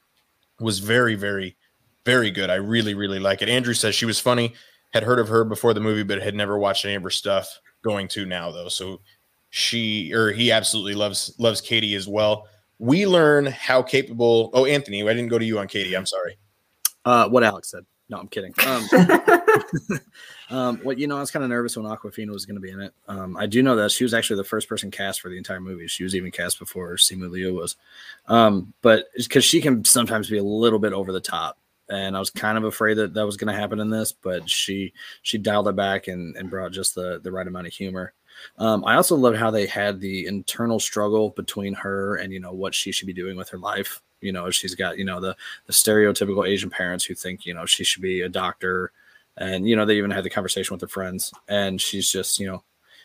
[0.61, 1.57] was very very
[2.05, 2.51] very good.
[2.51, 3.49] I really really like it.
[3.49, 4.55] Andrew says she was funny.
[4.93, 7.61] Had heard of her before the movie, but had never watched any of her stuff.
[7.83, 9.01] Going to now though, so
[9.51, 12.49] she or he absolutely loves loves Katie as well.
[12.79, 14.51] We learn how capable.
[14.55, 15.95] Oh, Anthony, I didn't go to you on Katie.
[15.95, 16.39] I'm sorry.
[17.05, 17.85] Uh, what Alex said.
[18.09, 18.53] No, I'm kidding.
[18.67, 18.89] Um,
[20.51, 22.71] um, what you know, I was kind of nervous when Awkwafina was going to be
[22.71, 22.93] in it.
[23.09, 25.61] Um, I do know that she was actually the first person cast for the entire
[25.61, 25.87] movie.
[25.87, 27.77] She was even cast before Simu Liu was.
[28.27, 32.19] Um, but because she can sometimes be a little bit over the top, and I
[32.19, 34.93] was kind of afraid that that was going to happen in this, but she
[35.23, 38.13] she dialed it back and, and brought just the the right amount of humor.
[38.59, 42.53] Um, I also love how they had the internal struggle between her and you know
[42.53, 44.01] what she should be doing with her life.
[44.21, 47.67] You know, she's got you know the the stereotypical Asian parents who think you know
[47.67, 48.93] she should be a doctor,
[49.37, 52.47] and you know they even had the conversation with her friends, and she's just you
[52.47, 52.63] know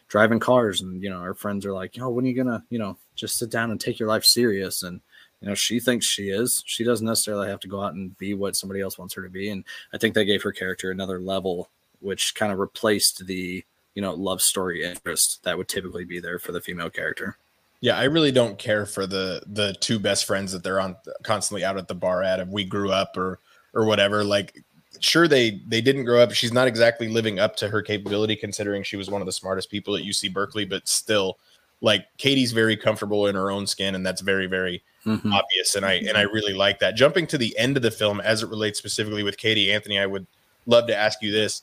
[0.08, 2.80] driving cars, and you know her friends are like, yo, when are you gonna you
[2.80, 4.84] know just sit down and take your life serious?
[4.84, 5.02] And
[5.42, 6.64] you know she thinks she is.
[6.66, 9.30] She doesn't necessarily have to go out and be what somebody else wants her to
[9.30, 11.70] be, and I think they gave her character another level,
[12.00, 13.64] which kind of replaced the
[13.96, 17.38] you know love story interest that would typically be there for the female character.
[17.80, 21.64] Yeah, I really don't care for the the two best friends that they're on constantly
[21.64, 23.40] out at the bar at if we grew up or
[23.74, 24.24] or whatever.
[24.24, 24.64] Like
[25.00, 26.32] sure they they didn't grow up.
[26.32, 29.70] She's not exactly living up to her capability considering she was one of the smartest
[29.70, 31.38] people at UC Berkeley, but still
[31.82, 35.32] like Katie's very comfortable in her own skin and that's very very Mhm.
[35.32, 36.96] obvious and I and I really like that.
[36.96, 40.06] Jumping to the end of the film as it relates specifically with Katie Anthony, I
[40.06, 40.28] would
[40.66, 41.62] love to ask you this.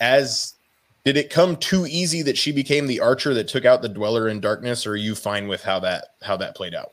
[0.00, 0.54] As
[1.04, 4.28] did it come too easy that she became the archer that took out the dweller
[4.28, 6.92] in darkness or are you fine with how that how that played out?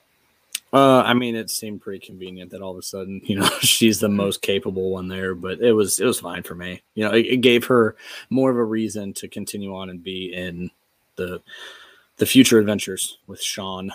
[0.74, 4.00] Uh, I mean, it seemed pretty convenient that all of a sudden, you know, she's
[4.00, 6.82] the most capable one there, but it was it was fine for me.
[6.96, 7.96] You know, it, it gave her
[8.30, 10.72] more of a reason to continue on and be in
[11.18, 11.42] the
[12.18, 13.92] the future adventures with Sean.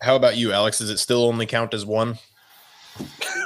[0.00, 0.78] How about you, Alex?
[0.78, 2.18] Does it still only count as one?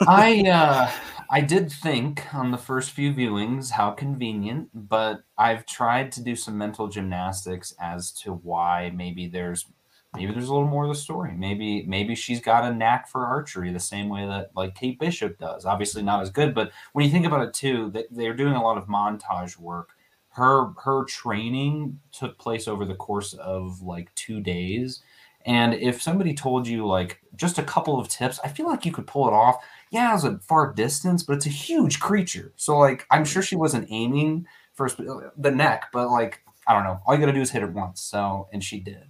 [0.08, 0.90] I uh,
[1.30, 6.36] I did think on the first few viewings how convenient, but I've tried to do
[6.36, 9.66] some mental gymnastics as to why maybe there's
[10.14, 11.32] maybe there's a little more of the story.
[11.34, 15.38] Maybe maybe she's got a knack for archery the same way that like Kate Bishop
[15.38, 15.64] does.
[15.64, 18.62] Obviously not as good, but when you think about it too, that they're doing a
[18.62, 19.90] lot of montage work.
[20.32, 25.02] Her her training took place over the course of like two days.
[25.44, 28.92] And if somebody told you like just a couple of tips, I feel like you
[28.92, 29.56] could pull it off.
[29.90, 32.52] Yeah, it's a far distance, but it's a huge creature.
[32.56, 36.74] So like I'm sure she wasn't aiming for sp- uh, the neck, but like I
[36.74, 37.00] don't know.
[37.06, 38.00] All you got to do is hit it once.
[38.00, 39.04] So, and she did.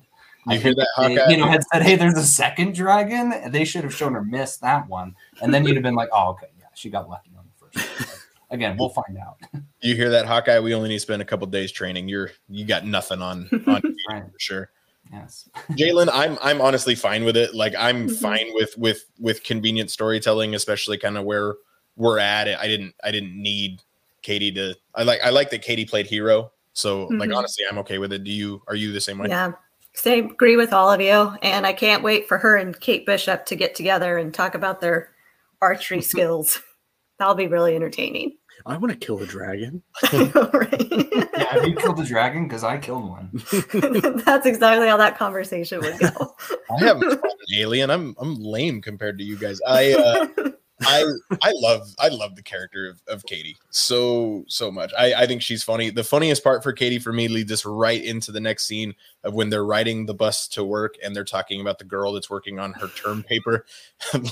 [0.47, 3.65] You I hear that, they, You know, had said, "Hey, there's a second dragon." They
[3.65, 6.49] should have shown her miss that one, and then you'd have been like, "Oh, okay,
[6.59, 8.22] yeah, she got lucky on the first."
[8.53, 9.38] One." But again, we'll find out.
[9.85, 10.61] You hear that, Hawkeye?
[10.61, 12.09] We only need to spend a couple days training.
[12.09, 14.23] You're you got nothing on on Katie Right.
[14.33, 14.71] for sure.
[15.12, 15.49] Yes.
[15.73, 17.53] Jalen, I'm I'm honestly fine with it.
[17.55, 18.21] Like I'm Mhm.
[18.21, 21.57] fine with with with convenient storytelling, especially kind of where
[21.97, 22.47] we're at.
[22.49, 23.83] I didn't I didn't need
[24.23, 24.77] Katie to.
[24.95, 26.53] I like I like that Katie played hero.
[26.75, 27.37] So like Mhm.
[27.37, 28.23] honestly, I'm okay with it.
[28.23, 29.29] Do you are you the same way?
[29.29, 29.53] Yeah.
[29.95, 31.37] Same agree with all of you.
[31.43, 34.81] And I can't wait for her and Kate Bishop to get together and talk about
[34.81, 35.11] their
[35.61, 36.62] archery skills.
[37.19, 38.38] That'll be really entertaining.
[38.66, 39.83] I want to kill a dragon.
[40.53, 41.09] Right?
[41.37, 42.44] Yeah, have you killed a dragon?
[42.44, 43.31] Because I killed one.
[44.25, 46.35] That's exactly how that conversation would go.
[46.70, 47.90] I haven't fought an alien.
[47.90, 49.61] I'm I'm lame compared to you guys.
[49.66, 50.51] I uh,
[50.87, 51.05] I
[51.42, 54.92] I love I love the character of, of Katie so so much.
[54.98, 55.90] I, I think she's funny.
[55.90, 58.94] The funniest part for Katie for me leads us right into the next scene
[59.25, 62.31] of when they're riding the bus to work and they're talking about the girl that's
[62.31, 63.64] working on her term paper.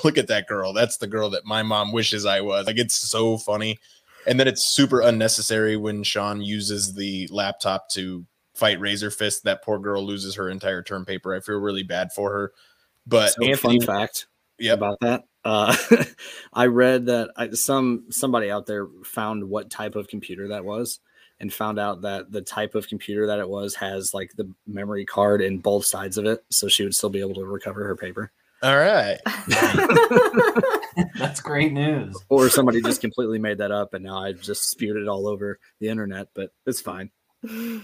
[0.05, 0.73] Look at that girl.
[0.73, 2.67] That's the girl that my mom wishes I was.
[2.67, 3.79] Like it's so funny.
[4.27, 9.45] And then it's super unnecessary when Sean uses the laptop to fight Razor Fist.
[9.45, 11.35] That poor girl loses her entire term paper.
[11.35, 12.53] I feel really bad for her.
[13.07, 14.27] But So, Anthony, fun fact
[14.59, 14.79] Yep.
[14.79, 15.25] about that.
[15.45, 15.75] Uh,
[16.53, 21.01] I read that I, some somebody out there found what type of computer that was,
[21.41, 25.07] and found out that the type of computer that it was has like the memory
[25.07, 27.97] card in both sides of it, so she would still be able to recover her
[27.97, 28.33] paper.
[28.63, 29.19] All right.
[31.19, 32.17] That's great news.
[32.29, 35.59] Or somebody just completely made that up, and now I've just spewed it all over
[35.81, 36.29] the internet.
[36.35, 37.11] But it's fine.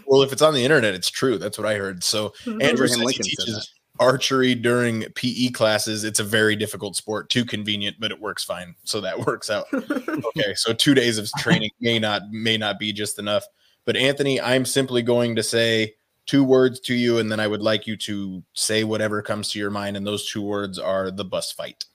[0.07, 1.39] Well, if it's on the internet, it's true.
[1.39, 2.05] That's what I heard.
[2.05, 2.61] So mm-hmm.
[2.61, 6.05] Andrew Abraham says he Lincoln said teaches archery during PE classes.
[6.05, 8.75] It's a very difficult sport, too convenient, but it works fine.
[8.85, 9.67] So that works out.
[9.73, 13.45] Okay, so two days of training may not may not be just enough.
[13.85, 15.95] But Anthony, I'm simply going to say
[16.27, 19.59] two words to you, and then I would like you to say whatever comes to
[19.59, 19.97] your mind.
[19.97, 21.87] And those two words are the bus fight.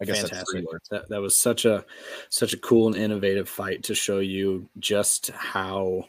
[0.00, 0.90] I guess that's three fantastic.
[0.90, 1.84] That, that was such a
[2.28, 6.04] such a cool and innovative fight to show you just how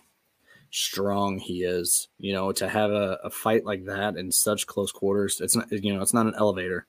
[0.71, 2.09] strong he is.
[2.17, 5.39] You know, to have a, a fight like that in such close quarters.
[5.39, 6.85] It's not you know, it's not an elevator,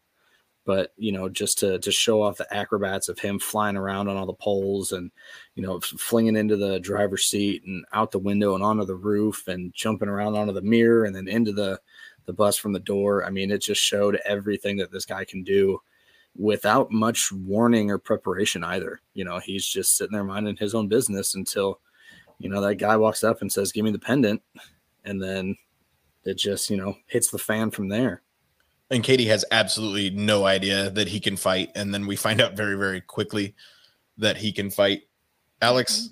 [0.64, 4.16] but you know, just to to show off the acrobats of him flying around on
[4.16, 5.10] all the poles and
[5.54, 9.48] you know, flinging into the driver's seat and out the window and onto the roof
[9.48, 11.80] and jumping around onto the mirror and then into the
[12.26, 13.24] the bus from the door.
[13.24, 15.80] I mean, it just showed everything that this guy can do
[16.36, 19.00] without much warning or preparation either.
[19.14, 21.80] You know, he's just sitting there minding his own business until,
[22.38, 24.42] you know, that guy walks up and says, Give me the pendant.
[25.04, 25.56] And then
[26.24, 28.22] it just, you know, hits the fan from there.
[28.90, 32.56] And Katie has absolutely no idea that he can fight, and then we find out
[32.56, 33.54] very, very quickly
[34.16, 35.02] that he can fight.
[35.60, 36.10] Alex,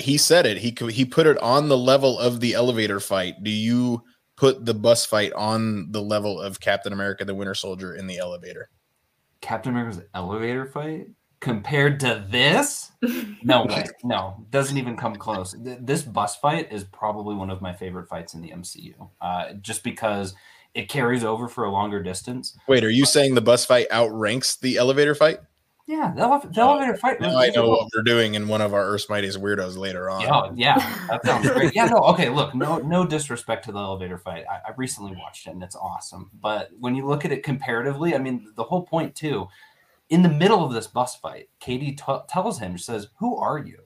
[0.00, 0.58] he said it.
[0.58, 3.42] He he put it on the level of the elevator fight.
[3.42, 4.02] Do you
[4.36, 8.18] put the bus fight on the level of Captain America: The Winter Soldier in the
[8.18, 8.70] elevator?
[9.40, 11.08] Captain America's elevator fight
[11.40, 12.90] compared to this?
[13.42, 13.84] No way.
[14.02, 15.54] No, doesn't even come close.
[15.58, 19.84] This bus fight is probably one of my favorite fights in the MCU, uh, just
[19.84, 20.34] because
[20.74, 22.56] it carries over for a longer distance.
[22.68, 25.40] Wait, are you saying the bus fight outranks the elevator fight?
[25.88, 27.18] Yeah, the, the elevator fight.
[27.18, 30.20] Now I know what we're doing in one of our Earth's Mightiest Weirdos later on.
[30.20, 31.74] Yeah, yeah, that sounds great.
[31.74, 32.28] Yeah, no, okay.
[32.28, 34.44] Look, no, no disrespect to the elevator fight.
[34.50, 36.30] I, I recently watched it and it's awesome.
[36.42, 39.48] But when you look at it comparatively, I mean, the whole point too.
[40.10, 43.58] In the middle of this bus fight, Katie t- tells him, she says, "Who are
[43.58, 43.80] you?"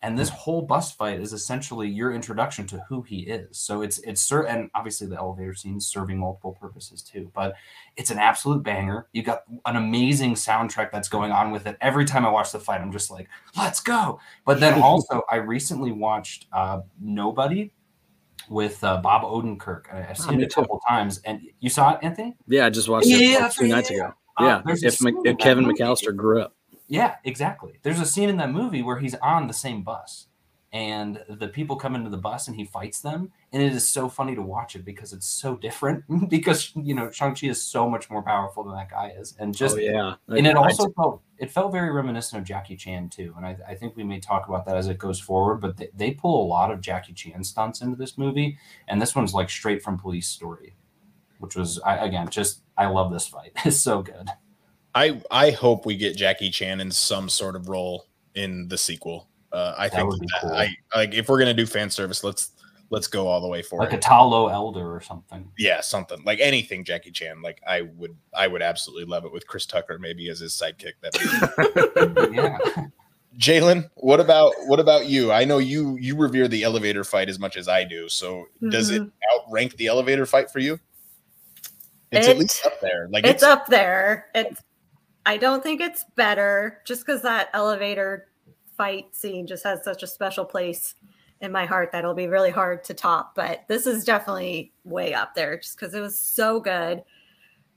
[0.00, 3.58] And this whole bus fight is essentially your introduction to who he is.
[3.58, 7.32] So it's it's cer- and obviously the elevator scene serving multiple purposes too.
[7.34, 7.54] But
[7.96, 9.08] it's an absolute banger.
[9.12, 11.76] You got an amazing soundtrack that's going on with it.
[11.80, 15.36] Every time I watch the fight, I'm just like, "Let's go!" But then also, I
[15.36, 17.72] recently watched uh, Nobody
[18.48, 19.92] with uh, Bob Odenkirk.
[19.92, 20.60] I- I've Oh, seen me it a too.
[20.60, 22.36] couple times, and you saw it, Anthony?
[22.46, 24.12] Yeah, I just watched Yeah, it yeah, like two right, nights ago.
[24.38, 26.54] Uh, yeah, if, if Kevin movie- McAllister grew up.
[26.88, 27.78] Yeah, exactly.
[27.82, 30.26] There's a scene in that movie where he's on the same bus
[30.72, 33.32] and the people come into the bus and he fights them.
[33.52, 37.10] And it is so funny to watch it because it's so different because, you know,
[37.10, 39.34] Shang-Chi is so much more powerful than that guy is.
[39.38, 42.76] And just, oh yeah, and it I- also felt, it felt very reminiscent of Jackie
[42.76, 43.32] Chan too.
[43.36, 45.88] And I, I think we may talk about that as it goes forward, but they,
[45.94, 48.58] they pull a lot of Jackie Chan stunts into this movie.
[48.88, 50.74] And this one's like straight from police story,
[51.38, 53.52] which was, I, again, just, I love this fight.
[53.64, 54.28] It's so good.
[54.94, 59.28] I I hope we get Jackie Chan in some sort of role in the sequel.
[59.52, 60.52] Uh, I That think would that- cool.
[60.54, 62.50] I like if we're gonna do fan service, let's
[62.90, 64.02] let's go all the way for Like a it.
[64.02, 65.50] Ta Lo Elder or something.
[65.58, 67.42] yeah, something like anything Jackie Chan.
[67.42, 70.92] Like I would I would absolutely love it with Chris Tucker maybe as his sidekick.
[71.02, 72.86] That yeah.
[73.38, 75.30] Jalen, what about what about you?
[75.30, 78.08] I know you you revere the elevator fight as much as I do.
[78.08, 79.02] So does it
[79.34, 80.80] outrank the elevator fight for you?
[82.10, 83.06] It's at least up there.
[83.12, 84.26] Like it's up there.
[84.34, 84.60] It's
[85.28, 88.28] I don't think it's better just because that elevator
[88.78, 90.94] fight scene just has such a special place
[91.42, 93.34] in my heart that it'll be really hard to top.
[93.34, 97.02] But this is definitely way up there just because it was so good.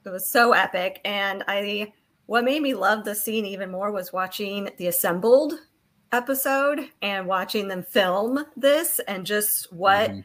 [0.05, 1.01] It was so epic.
[1.03, 1.91] And I
[2.27, 5.55] what made me love the scene even more was watching the assembled
[6.13, 10.23] episode and watching them film this and just what Mhm.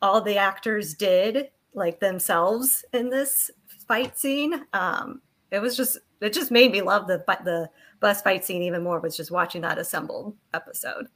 [0.00, 3.50] all the actors did like themselves in this
[3.86, 7.68] fight scene um it was just it just made me love the bu- the
[8.00, 11.06] bus fight scene even more was just watching that assembled episode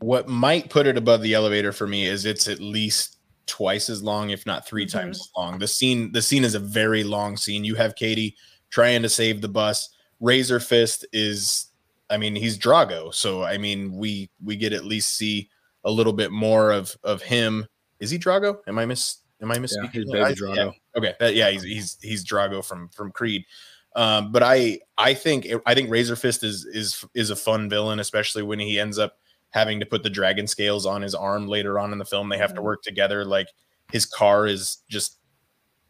[0.00, 3.16] what might put it above the elevator for me is it's at least
[3.46, 4.90] twice as long, if not 3 Mhm.
[4.92, 5.58] times as long.
[5.58, 7.64] The scene, the scene is a very long scene.
[7.64, 8.36] You have Katie
[8.70, 9.88] trying to save the bus.
[10.20, 11.66] Razor Fist is,
[12.10, 15.48] I mean, he's Drago, so I mean, we we get at least see
[15.84, 17.66] a little bit more of of him.
[17.98, 18.58] Is he Drago?
[18.68, 19.16] Am I miss?
[19.42, 19.92] Am I misspeaking?
[19.92, 20.56] he's baby I- Drago.
[20.56, 20.70] yeah.
[20.96, 23.44] Okay, that, yeah, he's he's he's Drago from from Creed.
[23.98, 27.98] Um, but I I think I think Razor Fist is is is a fun villain,
[27.98, 29.18] especially when he ends up
[29.50, 32.28] having to put the dragon scales on his arm later on in the film.
[32.28, 32.64] They have to Mhm.
[32.64, 33.24] work together.
[33.24, 33.48] Like
[33.90, 35.18] his car is just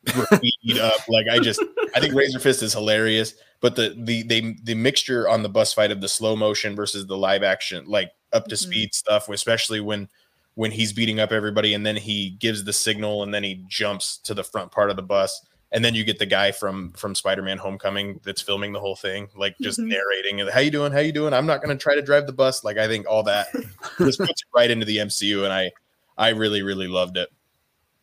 [0.07, 1.07] graffitied up.
[1.09, 1.63] Like I just
[1.95, 3.35] I think Razor Fist is hilarious.
[3.61, 7.07] But the the they the mixture on the bus fight of the slow motion versus
[7.07, 8.59] the live action, like up to Mhm.
[8.59, 10.09] speed stuff, especially when
[10.55, 14.17] when he's beating up everybody and then he gives the signal and then he jumps
[14.19, 15.41] to the front part of the bus
[15.73, 19.29] and then you get the guy from from spider-man homecoming that's filming the whole thing
[19.37, 19.89] like just Mhm.
[19.89, 20.93] narrating how you doing?
[20.93, 21.35] How you doing?
[21.35, 22.65] I'm not going to try to drive the bus.
[22.65, 23.49] Like i think all that
[23.99, 25.71] just puts it right into the mcu and i
[26.17, 27.29] i really really loved it.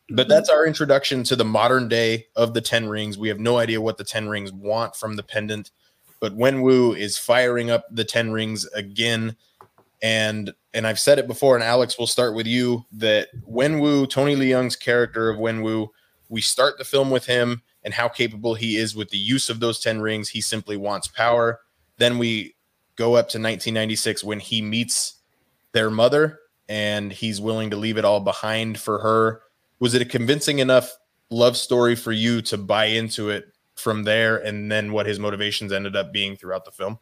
[0.10, 3.18] But that's our introduction to the modern day of the 10 rings.
[3.18, 5.72] We have no idea what the 10 rings want from the pendant
[6.22, 9.36] but wenwu is firing up the 10 rings again
[10.02, 12.86] and and I've said it before, and Alex, we'll start with you.
[12.92, 15.88] That Wenwu, Tony Leung's character of Wenwu,
[16.30, 19.60] we start the film with him and how capable he is with the use of
[19.60, 20.30] those ten rings.
[20.30, 21.62] He simply wants power.
[21.98, 22.56] Then we
[22.96, 25.16] go up to 1996 when he meets
[25.72, 29.42] their mother, and he's willing to leave it all behind for her.
[29.80, 30.92] Was it a convincing enough
[31.30, 35.72] love story for you to buy into it from there, and then what his motivations
[35.72, 36.98] ended up being throughout the film?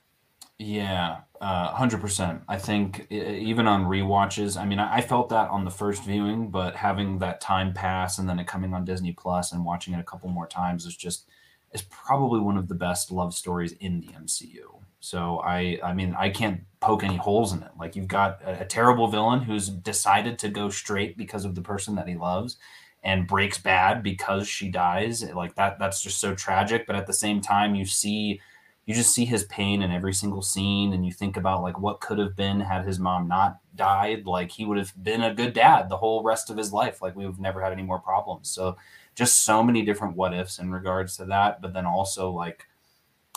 [0.65, 2.43] Yeah, uh, hundred percent.
[2.47, 6.51] I think even on rewatches, I mean, I, I felt that on the first viewing,
[6.51, 9.99] but having that time pass and then it coming on Disney Plus and watching it
[9.99, 11.27] a couple more times is just
[11.73, 14.81] is probably one of the best love stories in the MCU.
[15.01, 17.71] So I, I mean, I can't poke any holes in it.
[17.77, 21.61] Like you've got a, a terrible villain who's decided to go straight because of the
[21.61, 22.57] person that he loves,
[23.03, 25.23] and breaks bad because she dies.
[25.33, 26.87] Like that, that's just so tragic.
[26.87, 28.39] But at the same time, you see
[28.85, 32.01] you just see his pain in every single scene and you think about like what
[32.01, 34.25] could have been had his mom not died.
[34.25, 37.01] Like he would have been a good dad the whole rest of his life.
[37.01, 38.49] Like we have never had any more problems.
[38.49, 38.77] So
[39.15, 41.61] just so many different what ifs in regards to that.
[41.61, 42.65] But then also like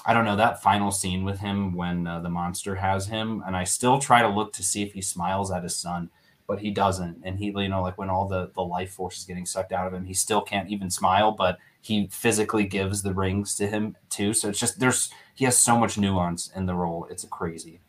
[0.04, 3.56] i don't know that final scene with him when uh, the monster has him and
[3.56, 6.10] i still try to look to see if he smiles at his son
[6.46, 7.22] but he doesn't.
[7.24, 9.86] And he you know like when all the the life force is getting sucked out
[9.86, 13.96] of him he still can't even smile but he physically gives the rings to him
[14.10, 14.32] too.
[14.32, 17.06] So it's just there's he has so much nuance in the role.
[17.10, 17.80] It's crazy.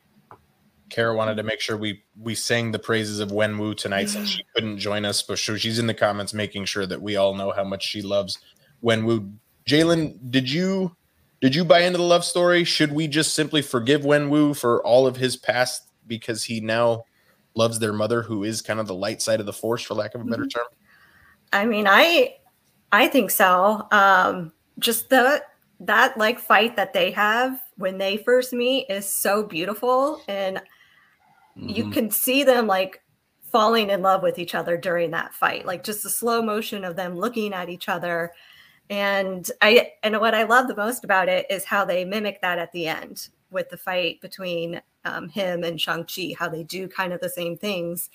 [0.90, 4.44] Kara wanted to make sure we we sang the praises of Wenwu tonight since she
[4.54, 7.52] couldn't join us, but so she's in the comments making sure that we all know
[7.52, 8.38] how much she loves
[8.84, 9.34] Wenwu.
[9.66, 10.96] Jalen, did you
[11.42, 12.64] did you buy into the love story?
[12.64, 17.04] Should we just simply forgive Wenwu for all of his past because he now
[17.54, 20.16] loves their mother, who is kind of the light side of the force, for lack
[20.16, 20.54] of a better Mhm.
[20.54, 20.66] term?
[21.54, 22.36] I mean, I
[22.92, 23.86] I think so.
[23.92, 25.44] Um, just the
[25.82, 30.62] that like fight that they have when they first meet is so beautiful, and
[31.68, 31.92] you Mhm.
[31.94, 33.02] can see them like
[33.42, 35.66] falling in love with each other during that fight.
[35.66, 38.34] Like just the slow motion of them looking at each other.
[38.90, 42.60] And I and what I love the most about it is how they mimic that
[42.60, 46.36] at the end with the fight between um, him and Shang Chi.
[46.38, 48.10] How they do kind of the same things,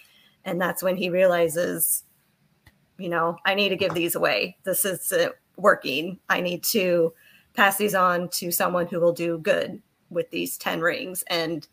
[0.44, 2.04] and that's when he realizes
[2.98, 4.56] you know, I need to give these away.
[4.64, 6.18] This isn't working.
[6.28, 7.12] I need to
[7.55, 11.24] pass these on to someone who will do good with these 10 rings.
[11.28, 11.66] And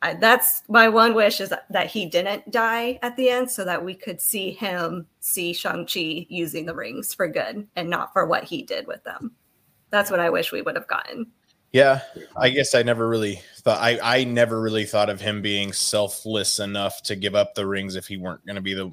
[0.00, 3.84] I, that's my one wish is that he didn't die at the end so that
[3.84, 8.44] we could see him see Shang-Chi using the rings for good and not for what
[8.44, 9.32] he did with them.
[9.90, 11.26] That's what I wish we would have gotten.
[11.72, 12.00] Yeah,
[12.36, 16.60] I guess I never really thought I I never really thought of him being selfless
[16.60, 18.90] enough to give up the rings if he weren't going to be the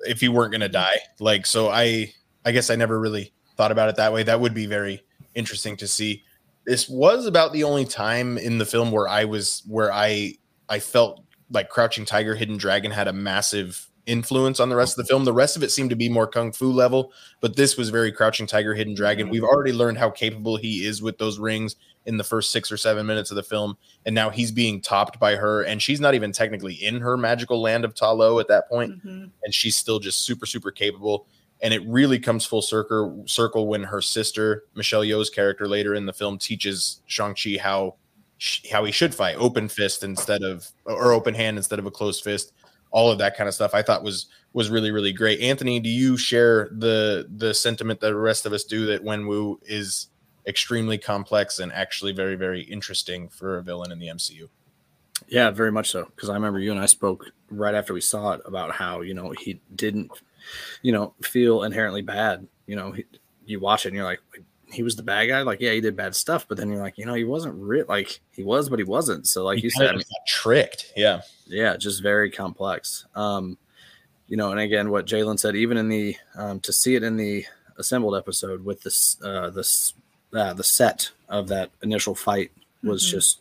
[0.00, 0.96] if he weren't going to die.
[1.18, 2.12] Like so I
[2.44, 4.22] I guess I never really thought about it that way.
[4.22, 5.02] That would be very
[5.34, 6.22] interesting to see.
[6.66, 10.34] This was about the only time in the film where I was where I
[10.68, 15.04] I felt like Crouching Tiger, Hidden Dragon had a massive influence on the rest of
[15.04, 15.24] the film.
[15.24, 18.12] The rest of it seemed to be more kung fu level, but this was very
[18.12, 19.28] Crouching Tiger, Hidden Dragon.
[19.30, 21.76] We've already learned how capable he is with those rings
[22.06, 25.18] in the first six or seven minutes of the film, and now he's being topped
[25.18, 28.48] by her, and she's not even technically in her magical land of Ta Lo at
[28.48, 29.30] that point, Mhm.
[29.42, 31.26] and she's still just super super capable.
[31.62, 36.06] And it really comes full circle circle when her sister Michelle Yeoh's character later in
[36.06, 37.96] the film teaches Shang Chi how
[38.70, 42.22] how he should fight, open fist instead of or open hand instead of a closed
[42.24, 42.52] fist.
[42.90, 45.40] All of that kind of stuff I thought was was really really great.
[45.40, 49.58] Anthony, do you share the the sentiment that the rest of us do that Wenwu
[49.64, 50.08] is
[50.46, 54.48] extremely complex and actually very very interesting for a villain in the MCU?
[55.28, 56.04] Yeah, very much so.
[56.04, 59.14] Because I remember you and I spoke right after we saw it about how you
[59.14, 60.10] know he didn't,
[60.82, 62.46] you know, feel inherently bad.
[62.66, 63.04] You know, he,
[63.46, 64.20] you watch it and you're like,
[64.72, 65.42] he was the bad guy.
[65.42, 67.84] Like, yeah, he did bad stuff, but then you're like, you know, he wasn't real.
[67.88, 69.26] Like, he was, but he wasn't.
[69.26, 70.92] So, like He you said, I mean, tricked.
[70.96, 71.20] Yeah.
[71.46, 73.04] yeah, just very complex.
[73.14, 73.56] Um,
[74.26, 77.16] you know, and again, what Jalen said, even in the um, to see it in
[77.16, 77.44] the
[77.76, 79.92] assembled episode with this uh, this
[80.32, 82.50] uh, the set of that initial fight
[82.82, 83.10] was Mhm.
[83.10, 83.40] just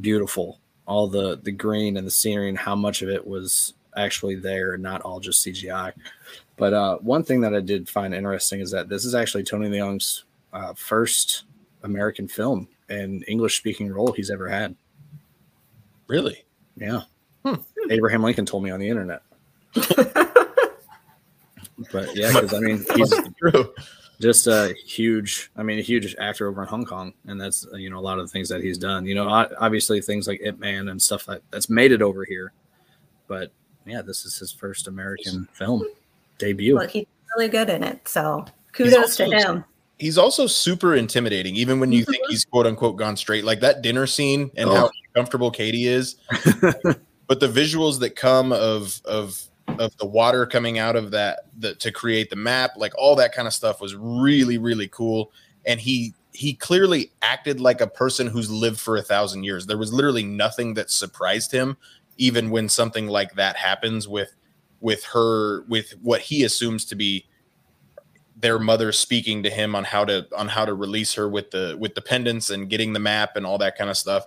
[0.00, 0.58] beautiful.
[0.86, 4.74] All the the green and the scenery and how much of it was actually there,
[4.74, 5.92] and not all just CGI.
[6.56, 9.68] But uh, one thing that I did find interesting is that this is actually Tony
[9.68, 11.44] Leung's uh, first
[11.82, 14.76] American film and English speaking role he's ever had.
[16.06, 16.44] Really?
[16.76, 17.02] Yeah.
[17.44, 17.54] Hmm.
[17.90, 19.22] Abraham Lincoln told me on the internet.
[19.74, 19.96] but
[22.14, 23.74] yeah, because I mean, he's True.
[24.20, 27.90] just a huge, I mean, a huge actor over in Hong Kong, and that's you
[27.90, 29.04] know a lot of the things that he's done.
[29.04, 29.28] You know,
[29.58, 32.52] obviously things like Ip Man and stuff like that's made it over here.
[33.26, 33.50] But
[33.84, 35.84] yeah, this is his first American film
[36.38, 36.76] debut.
[36.76, 37.06] Well, he's
[37.36, 38.06] really good in it.
[38.08, 39.64] So kudos to him.
[39.98, 42.32] He's also super intimidating, even when you think mm-hmm.
[42.32, 43.44] he's quote unquote gone straight.
[43.44, 44.74] Like that dinner scene and Oh.
[44.74, 46.16] how comfortable Katie is.
[47.26, 49.40] but the visuals that come of of
[49.78, 53.34] of the water coming out of that the, to create the map, like all that
[53.34, 55.32] kind of stuff was really, really cool.
[55.64, 59.66] And he he clearly acted like a person who's lived for a thousand years.
[59.66, 61.76] There was literally nothing that surprised him,
[62.18, 64.34] even when something like that happens with
[64.84, 67.26] with her with what he assumes to be
[68.36, 71.74] their mother speaking to him on how to on how to release her with the
[71.80, 74.26] with the pendants and getting the map and all that kind of stuff.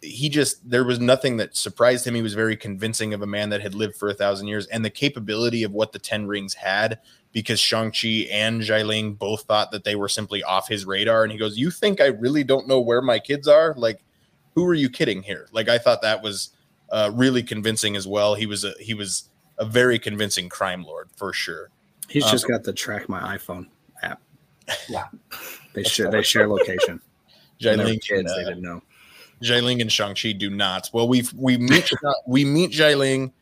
[0.00, 2.14] He just there was nothing that surprised him.
[2.14, 4.84] He was very convincing of a man that had lived for a thousand years and
[4.84, 7.00] the capability of what the 10 rings had
[7.32, 11.24] because shang-chi and Xialing both thought that they were simply off his radar.
[11.24, 13.74] And he goes you think i really don't know where my kids are?
[13.76, 14.04] Like
[14.54, 15.48] who are you kidding here?
[15.50, 16.50] Like i thought that was
[16.90, 18.34] uh, really convincing as well.
[18.36, 19.29] He was a he was
[19.60, 21.70] a very convincing crime lord for sure
[22.08, 23.68] He's Um, just got the track my iPhone
[24.02, 24.20] app.
[24.88, 25.06] Yeah.
[25.74, 27.00] they share they share location.
[27.62, 28.82] When they were Xialing kids, and, they uh, didn't know.
[29.42, 30.88] Xialing and Shang-Chi do not.
[30.92, 31.88] Well, we we meet
[32.26, 33.32] we meet Xialing,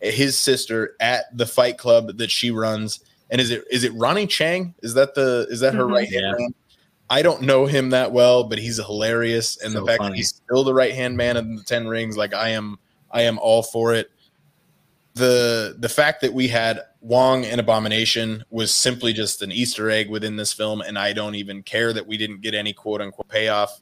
[0.00, 3.00] his sister, at the fight club that she runs.
[3.30, 4.74] And is it is it Ronny Chieng?
[4.82, 5.92] Is that the is that her Mhm.
[5.92, 6.32] right hand Yeah.
[6.38, 6.54] man?
[7.10, 9.56] I don't know him that well, but he's hilarious.
[9.56, 10.10] And So the fact funny.
[10.10, 12.78] that he's still the right hand man in the Ten Rings, like I am,
[13.10, 14.10] I am all for it.
[15.18, 20.10] The the fact that we had Wong and Abomination was simply just an Easter egg
[20.10, 23.28] within this film, and I don't even care that we didn't get any quote unquote
[23.28, 23.80] payoff.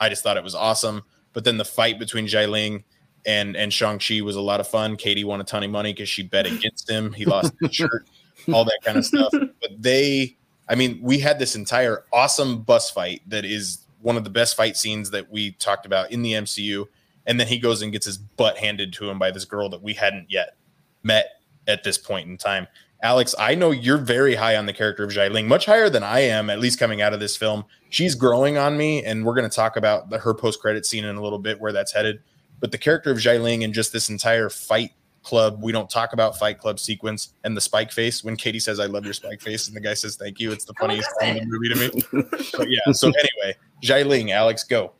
[0.00, 1.02] I just thought it was awesome.
[1.32, 2.84] But then the fight between Xialing
[3.26, 4.96] and and Shang Chi was a lot of fun.
[4.96, 7.12] Katie won a ton of money because she bet against him.
[7.12, 8.08] He lost the shirt,
[8.52, 9.32] all that kind of stuff.
[9.32, 10.36] But they,
[10.68, 14.56] I mean, we had this entire awesome bus fight that is one of the best
[14.56, 16.86] fight scenes that we talked about in the MCU.
[17.26, 19.82] And then he goes and gets his butt handed to him by this girl that
[19.82, 20.56] we hadn't yet
[21.04, 22.66] met at this point in time.
[23.02, 26.20] Alex, I know you're very high on the character of Xialing, much higher than I
[26.20, 27.66] am, at least coming out of this film.
[27.90, 31.04] She's growing on me, and we're going to talk about the, her post credit scene
[31.04, 32.20] in a little bit, where that's headed.
[32.60, 34.92] But the character of Xialing and just this entire fight
[35.22, 38.80] club, we don't talk about fight club sequence and the spike face when Katie says,
[38.80, 40.50] I love your spike face, and the guy says, Thank you.
[40.50, 42.24] It's the Oh funniest thing in the movie to me.
[42.56, 44.92] But yeah, so anyway, Xialing, Alex, go.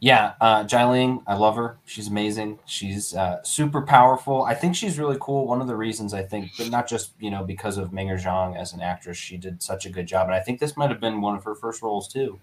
[0.00, 1.78] Yeah, uh, Xialing, I love her.
[1.84, 2.58] She's amazing.
[2.66, 4.44] She's uh, super powerful.
[4.44, 5.46] I think she's really cool.
[5.46, 8.56] One of the reasons I think, but not just you know because of Meng Zhang
[8.56, 11.00] as an actress, she did such a good job, and I think this might have
[11.00, 12.38] been one of her first roles too.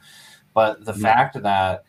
[0.54, 1.02] But the Yeah.
[1.02, 1.86] fact that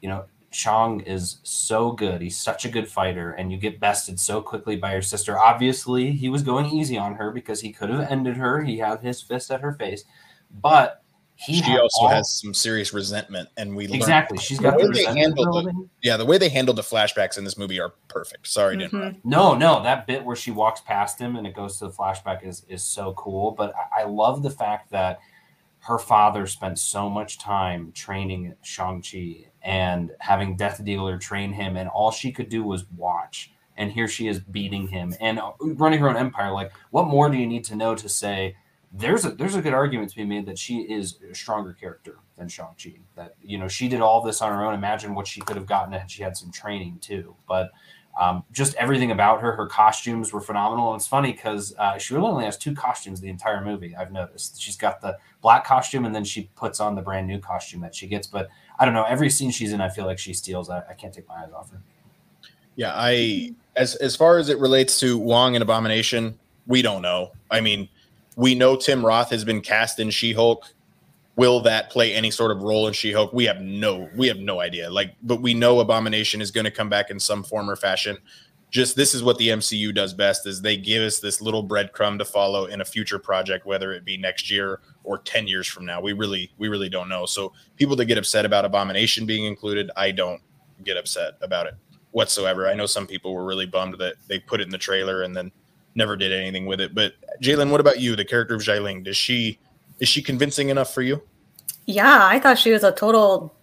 [0.00, 4.18] you know Chong is so good, he's such a good fighter, and you get bested
[4.20, 5.38] so quickly by your sister.
[5.38, 8.62] Obviously, he was going easy on her because he could have ended her.
[8.62, 10.04] He had his fist at her face,
[10.50, 11.03] but
[11.36, 14.38] he She also all- has some serious resentment, and we learned exactly.
[14.38, 15.90] She's The got way the they handled it- building.
[16.02, 18.46] yeah, the way they handled the flashbacks in this movie are perfect.
[18.46, 19.16] Sorry to interrupt.
[19.16, 19.20] Mhm.
[19.24, 22.44] No, no, that bit where she walks past him and it goes to the flashback
[22.46, 23.50] is is so cool.
[23.50, 25.18] But I, I love the fact that
[25.80, 31.88] her father spent so much time training Shang-Chi and having Death Dealer train him, and
[31.88, 33.50] all she could do was watch.
[33.76, 36.52] And here she is beating him and running her own empire.
[36.52, 38.56] Like, what more do you need to know to say
[38.96, 42.18] there's a there's a good argument to be made that she is a stronger character
[42.38, 42.94] than Shang-Chi.
[43.16, 44.72] That you know, she did all this on her own.
[44.72, 47.34] Imagine what she could have gotten had she had some training too.
[47.48, 47.72] But
[48.20, 50.92] um, just everything about her, her costumes were phenomenal.
[50.92, 53.96] And it's funny because uh, she really only has two costumes the entire movie.
[53.96, 57.40] I've noticed she's got the black costume and then she puts on the brand new
[57.40, 58.28] costume that she gets.
[58.28, 59.02] But I don't know.
[59.02, 60.70] Every scene she's in, I feel like she steals.
[60.70, 61.80] I, I can't take my eyes off her.
[62.76, 67.32] Yeah, I as as far as it relates to Wong and Abomination, we don't know.
[67.50, 67.88] I mean,
[68.36, 70.66] we know Tim Roth has been cast in She-Hulk.
[71.36, 73.32] Will that play any sort of role in She-Hulk?
[73.32, 74.88] We have no we have no idea.
[74.90, 78.16] Like, but we know Abomination is going to come back in some form or fashion.
[78.70, 82.18] Just this is what the MCU does best is they give us this little breadcrumb
[82.18, 85.84] to follow in a future project, whether it be next year or 10 years from
[85.84, 86.00] now.
[86.00, 87.26] We really we really don't know.
[87.26, 90.40] So people that get upset about Abomination being included, I don't
[90.84, 91.74] get upset about it
[92.12, 92.68] whatsoever.
[92.68, 95.36] I know some people were really bummed that they put it in the trailer and
[95.36, 95.50] then
[95.94, 96.94] never did anything with it.
[96.94, 98.16] But Jalen, what about you?
[98.16, 99.58] The character of Xialing, does she
[100.00, 101.22] is she convincing enough for you?
[101.86, 103.54] Yeah, I thought she was a total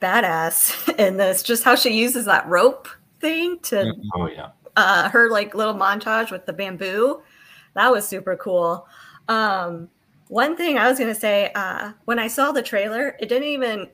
[0.00, 1.42] badass in this.
[1.42, 2.88] Just how she uses that rope
[3.20, 4.50] thing to Oh yeah.
[4.76, 7.22] uh, her like little montage with the bamboo.
[7.74, 8.86] That was super cool.
[9.28, 9.88] Um,
[10.28, 13.88] one thing I was gonna say, uh, when I saw the trailer, it didn't even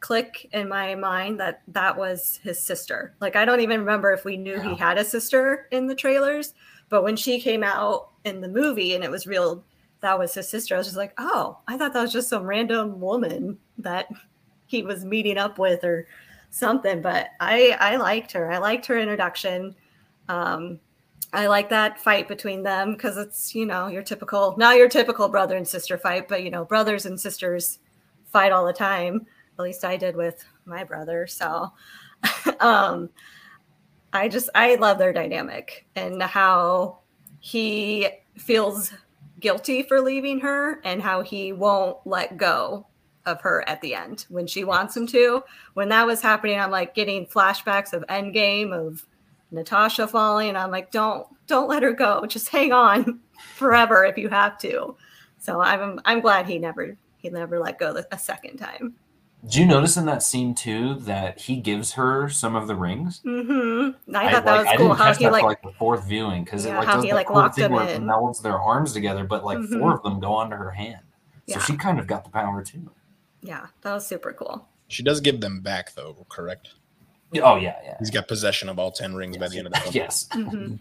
[0.00, 3.14] click in my mind that that was his sister.
[3.20, 6.54] Like I don't even remember if we knew he had a sister in the trailers,
[6.90, 9.64] but when she came out in the movie and it was real
[10.00, 12.44] that was his sister, I was just like, oh, I thought that was just some
[12.44, 14.08] random woman that
[14.66, 16.06] he was meeting up with or
[16.50, 17.00] something.
[17.00, 18.50] But I I liked her.
[18.50, 19.74] I liked her introduction.
[20.28, 20.80] Um,
[21.32, 25.28] I like that fight between them because it's you know your typical not your typical
[25.28, 27.78] brother and sister fight, but you know brothers and sisters
[28.26, 29.26] fight all the time.
[29.58, 31.26] At least I did with my brother.
[31.26, 31.72] So
[32.60, 33.10] um,
[34.12, 36.98] I just I love their dynamic and how
[37.40, 38.92] he feels
[39.40, 42.86] guilty for leaving her and how he won't let go
[43.26, 45.42] of her at the end when she wants him to.
[45.74, 49.06] When that was happening, I'm like getting flashbacks of Endgame of
[49.50, 50.56] Natasha falling.
[50.56, 52.24] I'm like, don't don't let her go.
[52.26, 53.20] Just hang on
[53.54, 54.96] forever if you have to.
[55.38, 58.94] So I'm I'm glad he never he never let go a second time.
[59.42, 63.22] Did you notice in that scene too that he gives her some of the rings?
[63.24, 64.14] Mm-hmm.
[64.14, 64.86] I I, thought that like, I was cool.
[64.88, 66.86] didn't How catch he that like, for like the fourth viewing because Yeah, it like
[66.86, 69.44] how does he, that like, cool locked thing where it melds their arms together, but
[69.44, 69.78] like Mhm.
[69.78, 71.00] four of them go onto her hand.
[71.48, 71.58] So Yeah.
[71.60, 72.90] she kind of got the power too.
[73.42, 74.68] yeah, that was super cool.
[74.88, 76.68] She does give them back though, correct?
[77.42, 77.96] Oh yeah, yeah.
[77.98, 79.94] He's got possession of all 10 rings by the end of the film.
[79.94, 80.28] yes.
[80.32, 80.74] hmm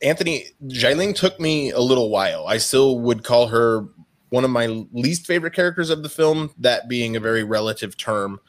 [0.00, 2.46] Anthony, Xialing took me a little while.
[2.46, 3.86] I still would call her
[4.30, 8.40] one of my least favorite characters of the film, that being a very relative term.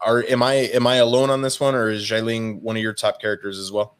[0.00, 2.92] Are am I am I alone on this one, or is Xialing one of your
[2.92, 3.96] top characters as well?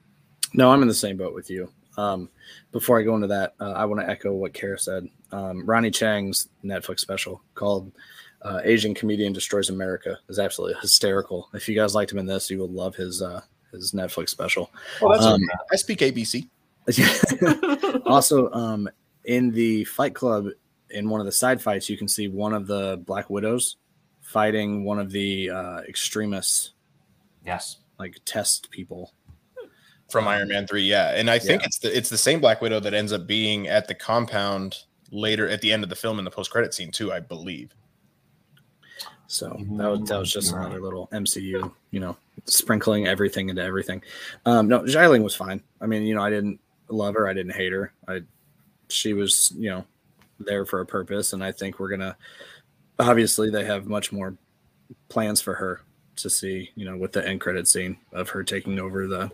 [0.55, 1.70] No, I'm in the same boat with you.
[1.97, 2.29] Um,
[2.72, 5.09] before I go into that, uh, I want to echo what Kara said.
[5.33, 7.91] Um, Ronny Chieng's Netflix special called
[8.43, 11.49] uh, "Asian Comedian Destroys America" is absolutely hysterical.
[11.55, 13.41] If you guys liked him in this, you will love his uh,
[13.72, 14.70] his Netflix special.
[15.01, 15.41] Oh, that's Um,
[15.72, 16.49] I speak ABC.
[18.07, 18.89] also, um,
[19.24, 20.49] in the Fight Club,
[20.91, 23.76] in one of the side fights, you can see one of the Black Widows
[24.22, 26.72] fighting one of the uh, extremists,
[27.45, 27.76] Yes.
[27.99, 29.12] like test people.
[30.09, 30.82] from Iron Man three.
[30.82, 31.66] Yeah, and I think Yeah.
[31.66, 34.76] it's the it's the same Black Widow that ends up being at the compound
[35.11, 37.12] later at the end of the film in the post credit scene too.
[37.12, 37.74] I believe.
[39.26, 40.61] So that was that was just right.
[40.66, 44.01] another little MCU, you know, sprinkling everything into everything.
[44.45, 45.61] Um, no, Xialing was fine.
[45.80, 47.93] I mean, you know, I didn't love her, I didn't hate her.
[48.07, 48.20] I
[48.89, 49.84] she was, you know,
[50.39, 52.16] there for a purpose, and I think we're gonna
[52.99, 54.37] obviously they have much more
[55.09, 55.82] plans for her
[56.16, 59.30] to see, you know, with the end credit scene of her taking over the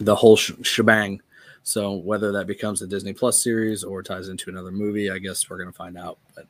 [0.00, 1.20] the whole sh- shebang.
[1.62, 5.48] So whether that becomes a Disney Plus series or ties into another movie, I guess
[5.48, 6.18] we're gonna find out.
[6.34, 6.46] But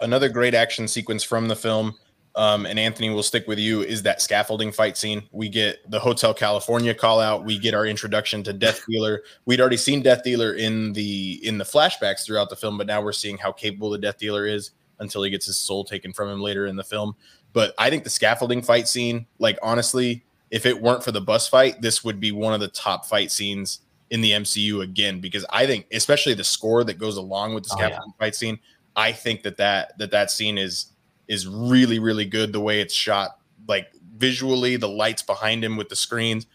[0.00, 1.96] another great action sequence from the film
[2.38, 5.22] um, and anthony will stick with you is that scaffolding fight scene.
[5.32, 7.44] We get the hotel california call out.
[7.44, 9.22] We get our introduction to death dealer.
[9.44, 13.02] We'd already seen death dealer in the in the flashbacks throughout the film but now
[13.02, 14.70] we're seeing how capable the death dealer is
[15.00, 17.14] until he gets his soul taken from him later in the film.
[17.52, 21.48] But i think the scaffolding fight scene like honestly if it weren't for the bus
[21.48, 23.80] fight this would be one of the top fight scenes
[24.10, 27.70] in the mcu again because i think especially the score that goes along with the
[27.74, 27.86] Oh, yeah.
[27.88, 28.58] scaffolding fight scene
[28.96, 30.86] I think that that that that scene is
[31.28, 35.88] is really really good the way it's shot like visually the lights behind him with
[35.88, 36.46] the screens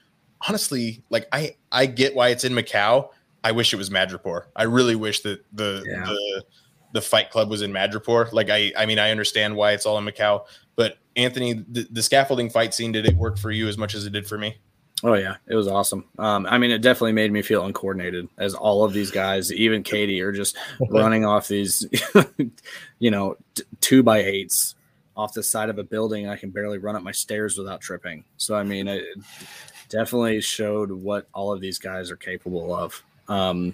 [0.48, 3.10] honestly like I I get why it's in Macau
[3.44, 6.06] I wish it was Madripoor I really wish that the Yeah.
[6.06, 6.44] the
[6.94, 8.32] the Fight Club was in Madripoor.
[8.32, 10.46] Like I, I mean, I understand why it's all in Macau,
[10.76, 14.06] but Anthony, the, the scaffolding fight scene, did it work for you as much as
[14.06, 14.58] it did for me?
[15.04, 16.06] Oh yeah, it was awesome.
[16.18, 19.84] Um, I mean, it definitely made me feel uncoordinated as all of these guys, even
[19.84, 20.56] Katie, are just
[20.90, 21.86] running off these,
[23.00, 24.76] you know, t- two by eights
[25.18, 26.30] off the side of a building.
[26.30, 28.24] I can barely run up my stairs without tripping.
[28.38, 29.04] So I mean, it
[29.90, 33.04] definitely showed what all of these guys are capable of.
[33.28, 33.74] Um,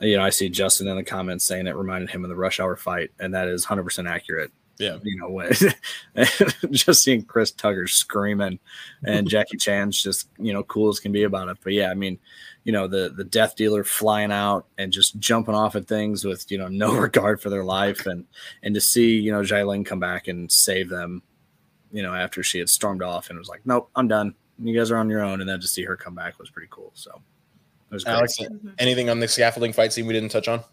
[0.00, 2.58] you know, I see Justin in the comments saying it reminded him of the Rush
[2.58, 4.50] Hour fight, and that is 100% accurate.
[4.82, 4.98] Yeah.
[5.02, 5.52] You know, when,
[6.72, 8.58] just seeing Chris Tucker screaming
[9.04, 11.58] and Jackie Chan's just, you know, cool as can be about it.
[11.62, 12.18] But yeah, I mean,
[12.64, 16.50] you know, the the death dealer flying out and just jumping off at things with,
[16.50, 18.24] you know, no regard for their life and
[18.64, 21.22] and to see, you know, Xialing come back and save them,
[21.92, 24.34] you know, after she had stormed off and was like, Nope, I'm done.
[24.58, 25.40] You guys are on your own.
[25.40, 26.90] And then to see her come back was pretty cool.
[26.94, 27.22] So
[27.90, 28.14] it was great.
[28.14, 28.38] Alex,
[28.80, 30.64] anything on the scaffolding fight scene we didn't touch on?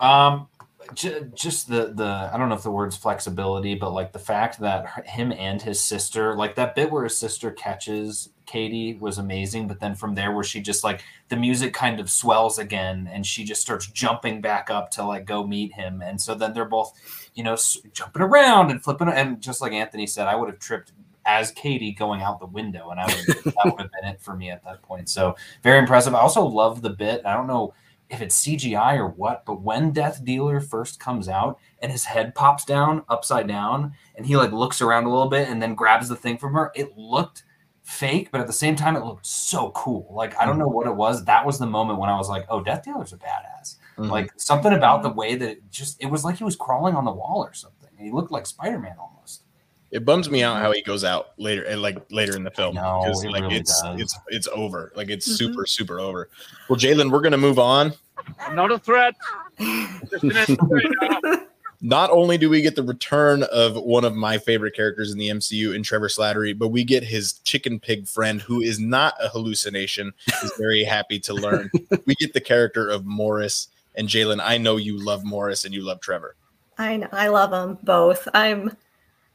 [0.00, 0.57] Um, j-
[0.94, 5.06] just the the I don't know if the word's flexibility, but like the fact that
[5.06, 9.80] him and his sister, like that bit where his sister catches Katie was amazing, but
[9.80, 13.44] then from there where she just like the music kind of swells again, and she
[13.44, 16.94] just starts jumping back up to like go meet him, and so then they're both,
[17.34, 17.56] you know,
[17.92, 20.92] jumping around and flipping, and just like Anthony said, I would have tripped
[21.26, 24.34] as Katie going out the window, and I would that would have been it for
[24.34, 25.10] me at that point.
[25.10, 26.14] So very impressive.
[26.14, 27.26] I also love the bit.
[27.26, 27.74] I don't know
[28.10, 32.34] if it's CGI or what, but when Death Dealer first comes out and his head
[32.34, 36.08] pops down upside down and he like looks around a little bit and then grabs
[36.08, 37.44] the thing from her, it looked
[37.82, 40.06] fake, but at the same time, it looked so cool.
[40.10, 41.24] Like, I don't know what it was.
[41.24, 43.76] That was the moment when I was like, oh, Death Dealer's a badass.
[43.96, 44.10] Mhm.
[44.10, 47.06] Like, something about the way that it just, it was like he was crawling on
[47.06, 47.88] the wall or something.
[47.98, 49.44] He looked like Spider Man almost.
[49.90, 52.74] It bums me out how he goes out later, and like later in the film,
[52.74, 54.00] know, because it like really it's does.
[54.00, 55.36] it's it's over, like it's Mhm.
[55.36, 56.28] super super over.
[56.68, 57.92] Well, Jalen, we're gonna move on.
[58.40, 59.14] I'm not a threat.
[59.58, 60.84] Just an enemy right
[61.24, 61.40] now.
[61.80, 65.28] Not only do we get the return of one of my favorite characters in the
[65.28, 69.28] MCU in Trevor Slattery, but we get his chicken pig friend, who is not a
[69.28, 70.12] hallucination.
[70.42, 71.70] Is very happy to learn.
[72.04, 74.40] we get the character of Morris and Jalen.
[74.42, 76.34] I know you love Morris and you love Trevor.
[76.78, 77.08] I know.
[77.12, 78.26] I love them both.
[78.34, 78.76] I'm.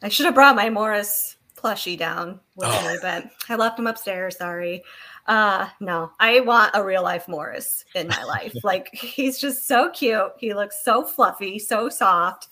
[0.04, 2.92] I should have brought my Morris plushie down with Oh.
[2.92, 4.38] me, but I left him upstairs.
[4.38, 4.84] Sorry.
[5.28, 8.54] Uh, no, I want a real life Morris in my life.
[8.64, 10.34] like he's just so cute.
[10.38, 12.50] He looks so fluffy, so soft,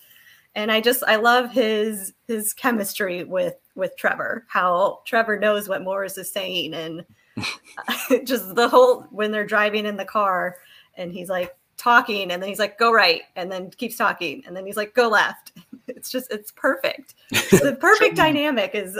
[0.56, 4.46] and I just I love his his chemistry with with Trevor.
[4.48, 7.06] How Trevor knows what Morris is saying, and
[8.26, 10.56] just the whole when they're driving in the car,
[10.96, 14.56] and he's like talking, and then he's like go right, and then keeps talking, and
[14.56, 15.54] then he's like go left.
[15.88, 17.16] It's just it's perfect.
[17.32, 19.00] The perfect dynamic is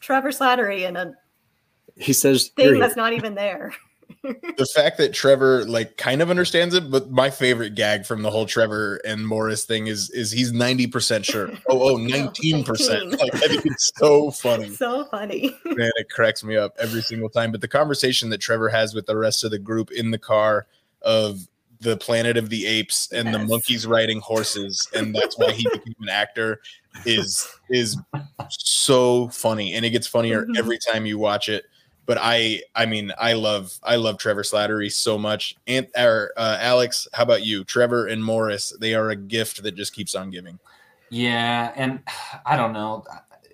[0.00, 1.14] Trevor Slattery and a
[1.96, 3.72] He says, thing "You're that's not even there.
[4.22, 8.30] the fact that Trevor like kind of understands it, but my favorite gag from the
[8.30, 11.50] whole Trevor and Morris thing is is he's 90% sure.
[11.68, 13.18] Oh, oh, 19%.
[13.18, 14.70] Like I think it's so funny.
[14.70, 15.56] so funny.
[15.64, 17.52] Man, it cracks me up every single time.
[17.52, 20.66] But the conversation that Trevor has with the rest of the group in the car
[21.02, 21.48] of
[21.80, 25.94] the planet of the apes and the monkeys riding horses, and that's why he became
[26.00, 26.60] an actor
[27.04, 27.96] is is
[28.48, 29.74] so funny.
[29.74, 30.56] And it gets funnier Mhm.
[30.58, 31.64] every time you watch it.
[32.06, 35.56] But I I mean I love I love Trevor Slattery so much.
[35.66, 37.64] And or, uh, Alex, how about you?
[37.64, 40.58] Trevor and Morris, they are a gift that just keeps on giving.
[41.10, 42.00] Yeah, and
[42.46, 43.04] I don't know.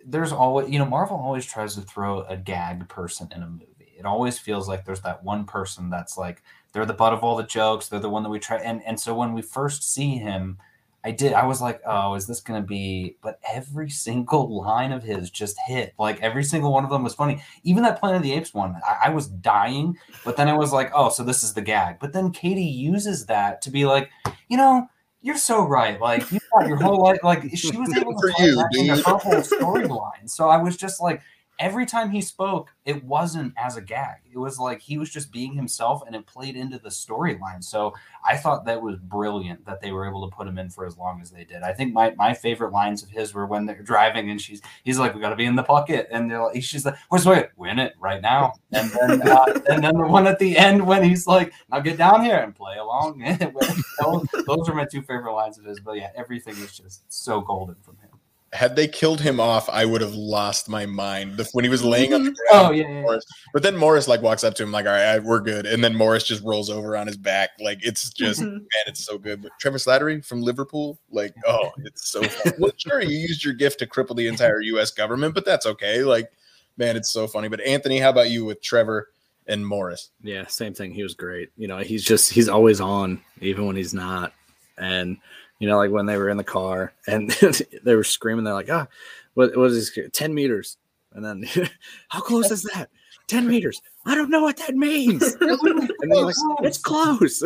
[0.04, 3.94] There's always, you know, Marvel always tries to throw a gag person in a movie.
[3.96, 6.42] It always feels like there's that one person that's like
[6.72, 7.88] they're the butt of all the jokes.
[7.88, 8.58] They're the one that we try.
[8.58, 10.58] And and so when we first see him,
[11.04, 11.32] I did.
[11.32, 13.16] I was like, oh, is this going to be?
[13.22, 15.94] But every single line of his just hit.
[15.98, 17.42] Like every single one of them was funny.
[17.64, 19.98] Even that Planet of the Apes one, I, I was dying.
[20.24, 21.96] But then I was like, oh, so this is the gag.
[22.00, 24.10] But then Katie uses that to be like,
[24.48, 24.88] you know,
[25.22, 26.00] you're so right.
[26.00, 27.18] Like you got your whole life.
[27.22, 28.88] Like she was able to For you, that dude.
[28.88, 30.30] her whole storyline.
[30.30, 31.20] So I was just like,
[31.62, 34.16] every time he spoke, it wasn't as a gag.
[34.30, 37.62] It was like he was just being himself, and it played into the storyline.
[37.62, 37.94] So
[38.26, 40.98] I thought that was brilliant that they were able to put him in for as
[40.98, 41.62] long as they did.
[41.62, 44.98] I think my, my favorite lines of his were when they're driving and she's he's
[44.98, 47.30] like, "We got to be in the pocket," and they're like, she's like, "Where's the
[47.30, 47.52] pocket?
[47.56, 51.04] Win it right now." And then uh, and then the one at the end when
[51.04, 53.22] he's like, "Now get down here and play along."
[54.02, 55.78] those, those are my two favorite lines of his.
[55.78, 58.11] But yeah, everything is just so golden from him.
[58.54, 61.38] Had they killed him off, I would have lost my mind.
[61.38, 63.00] The- When he was laying on the ground, Oh yeah, yeah, yeah.
[63.00, 63.24] Morris.
[63.54, 65.94] But then Morris like walks up to him like, "All right, we're good," and then
[65.94, 67.50] Morris just rolls over on his back.
[67.58, 68.52] Like it's just Mhm.
[68.52, 69.40] man, it's so good.
[69.42, 72.22] But Trevor Slattery from Liverpool, like, oh, it's so.
[72.22, 72.52] Fun.
[72.58, 74.90] well, sure, you used your gift to cripple the entire U.S.
[74.90, 76.02] government, but that's okay.
[76.02, 76.30] Like,
[76.76, 77.48] man, it's so funny.
[77.48, 79.08] But Anthony, how about you with Trevor
[79.46, 80.10] and Morris?
[80.22, 80.92] Yeah, same thing.
[80.92, 81.48] He was great.
[81.56, 84.34] You know, he's just he's always on, even when he's not.
[84.76, 85.16] And
[85.62, 87.30] You know, like when they were in the car and
[87.84, 88.88] they were screaming, they're like, ah,
[89.34, 90.10] what, what is this?
[90.12, 90.76] 10 meters.
[91.12, 91.44] And then,
[92.08, 92.90] how close is that?
[93.28, 93.80] 10 meters.
[94.04, 95.22] I don't know what that means.
[95.40, 96.34] and they're like,
[96.64, 97.44] it's close.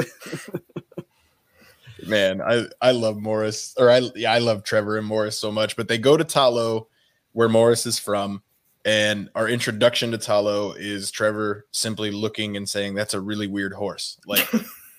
[2.07, 5.77] Man, I I love Morris, or I yeah, I love Trevor and Morris so much.
[5.77, 6.89] But they go to Ta Lo,
[7.33, 8.43] where Morris is from,
[8.87, 13.47] and our introduction to Ta Lo is Trevor simply looking and saying, "That's a really
[13.47, 14.49] weird horse." Like,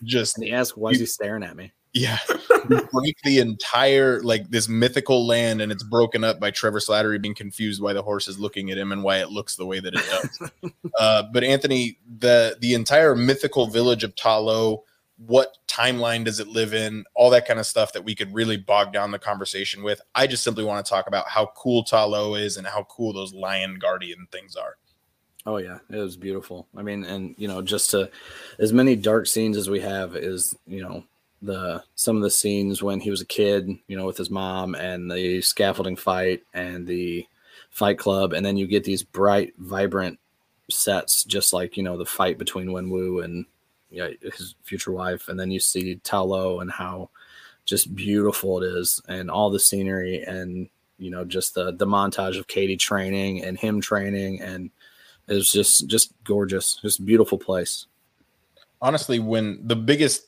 [0.03, 1.71] just and he asked, why is he staring at me?
[1.97, 2.19] Yeah,
[2.91, 7.33] break the entire like this mythical land, and it's broken up by Trevor Slattery being
[7.33, 9.95] confused why the horse is looking at him and why it looks the way that
[9.95, 10.71] it does.
[10.99, 14.83] uh, but Anthony, the the entire mythical village of Ta Lo,
[15.17, 17.03] what timeline does it live in?
[17.15, 19.99] All that kind of stuff that we could really bog down the conversation with.
[20.13, 23.11] I just simply want to talk about how cool Ta Lo is and how cool
[23.11, 24.77] those lion guardian things are.
[25.47, 26.67] Oh yeah, it was beautiful.
[26.75, 28.11] I mean, and you know, just to
[28.59, 31.03] as many dark scenes as we have is, you know,
[31.41, 34.75] the some of the scenes when he was a kid, you know, with his mom
[34.75, 37.25] and the scaffolding fight and the
[37.69, 40.19] fight club, and then you get these bright, vibrant
[40.69, 43.45] sets, just like you know the fight between Wenwu and
[43.89, 47.09] you know, his future wife, and then you see Ta Lo and how
[47.65, 52.39] just beautiful it is, and all the scenery, and you know, just the the montage
[52.39, 54.71] of Katie training and him training, and
[55.27, 57.85] it was just just gorgeous, just beautiful place.
[58.81, 60.27] honestly when the biggest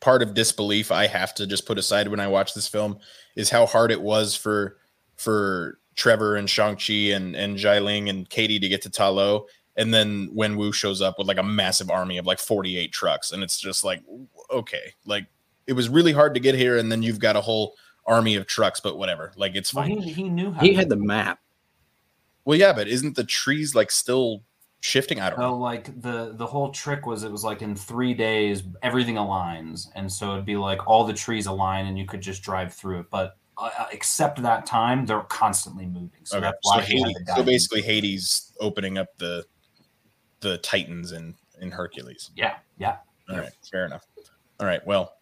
[0.00, 2.96] part of disbelief i have to just put aside when i watch this film
[3.36, 4.76] is how hard it was for
[5.16, 9.46] for trevor and shang-chi and and Ling and katie to get to Ta Lo.
[9.76, 13.30] And then when wu shows up with like a massive army of like 48 trucks.
[13.32, 14.02] And it's just like
[14.50, 14.92] okay.
[15.06, 15.26] Like
[15.68, 17.74] it was really hard to get here and then you've got a whole
[18.06, 19.32] army of trucks but whatever.
[19.36, 19.98] Like it's Well, fine.
[19.98, 21.38] he, he knew how He to had the map.
[22.44, 24.42] well yeah but isn't the trees like still
[24.84, 27.74] shifting i don't So know like the the whole trick was it was like in
[27.74, 32.04] three days everything aligns, and so it'd be like all the trees align and you
[32.04, 33.06] could just drive through it.
[33.10, 36.10] But uh, except that time, they're constantly moving.
[36.24, 39.46] So okay that's why had Hades, so basically hades opening up the
[40.40, 42.96] the titans in in hercules yeah, yeah.
[43.30, 44.04] All right, fair enough.
[44.60, 45.14] All right, well,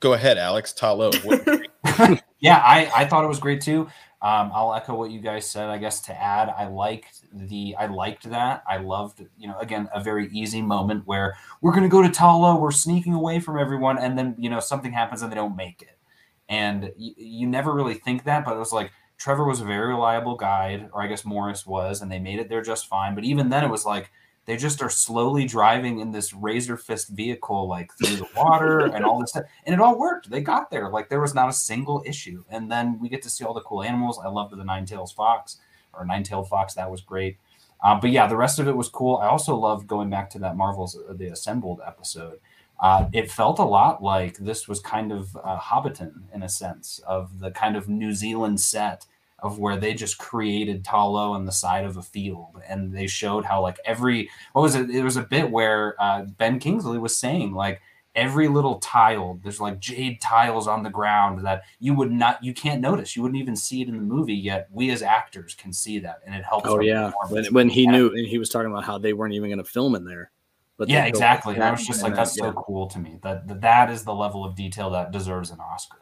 [0.00, 1.12] go ahead, Alex Ta Lo.
[1.22, 1.46] What,
[2.40, 3.88] yeah, I, I thought it was great too.
[4.22, 5.68] Um, I'll echo what you guys said.
[5.68, 8.62] I guess to add, I liked the I liked that.
[8.68, 12.36] I loved, you know, again, a very easy moment where we're gonna go to Ta
[12.36, 15.56] Lo, we're sneaking away from everyone, and then you know something happens and they don't
[15.56, 15.98] make it.
[16.48, 20.36] And you never really think that, but it was like Trevor was a very reliable
[20.36, 23.14] guide, or I guess Morris was, and they made it there just fine.
[23.14, 24.10] But even then, it was like
[24.44, 29.04] they just are slowly driving in this razor fist vehicle like through the water and
[29.04, 30.30] all this stuff and it all worked.
[30.30, 30.88] They got there.
[30.90, 32.44] Like there was not a single issue.
[32.50, 34.18] And then we get to see all the cool animals.
[34.22, 35.58] I loved the nine tails fox
[35.92, 37.38] or nine tailed fox that was great.
[37.84, 39.16] Um, but yeah the rest of it was cool.
[39.18, 42.40] I also loved going back to that marvel's uh, the assembled episode.
[42.80, 47.00] Uh, it felt a lot like this was kind of uh, hobbiton in a sense
[47.06, 49.06] of the kind of new zealand set
[49.42, 53.06] of where they just created Ta Lo on the side of a field, and they
[53.06, 54.88] showed how like every what was it?
[54.88, 57.82] It was a bit where uh, Ben Kingsley was saying like
[58.14, 62.52] every little tile, there's like jade tiles on the ground that you would not, you
[62.52, 64.34] can't notice, you wouldn't even see it in the movie.
[64.34, 66.68] Yet we as actors can see that, and it helps.
[66.68, 67.90] Oh yeah, when, when he Yeah.
[67.90, 70.30] knew and he was talking about how they weren't even going to film in there.
[70.76, 71.54] But yeah, exactly.
[71.54, 72.52] And I was just like, that, that's so yeah.
[72.56, 73.18] cool to me.
[73.22, 75.98] That, that that is the level of detail that deserves an Oscar.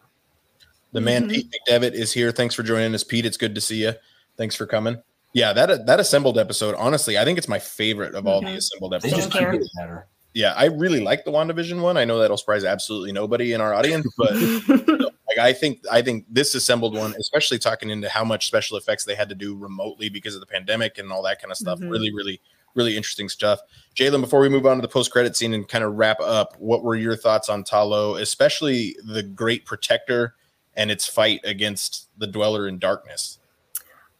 [0.92, 1.32] The man Mhm.
[1.34, 2.32] Pete McDevitt is here.
[2.32, 3.24] Thanks for joining us, Pete.
[3.26, 3.92] It's good to see you.
[4.36, 5.00] Thanks for coming.
[5.32, 6.74] Yeah, that that assembled episode.
[6.76, 8.56] Honestly, I think it's my favorite of all the Mhm.
[8.56, 9.16] assembled They episodes.
[9.26, 9.60] just keep you.
[9.60, 10.06] it better.
[10.34, 11.96] yeah, I really like the WandaVision one.
[11.96, 14.32] I know that'll surprise absolutely nobody in our audience, but
[15.28, 19.04] like I think I think this assembled one, especially talking into how much special effects
[19.04, 21.78] they had to do remotely because of the pandemic and all that kind of stuff.
[21.78, 21.90] Mhm.
[21.90, 22.40] Really, really,
[22.74, 23.60] really interesting stuff.
[23.94, 26.56] Jalen, before we move on to the post credit scene and kind of wrap up,
[26.58, 30.34] what were your thoughts on Ta Lo, especially the Great Protector
[30.76, 33.38] and its fight against the Dweller in Darkness?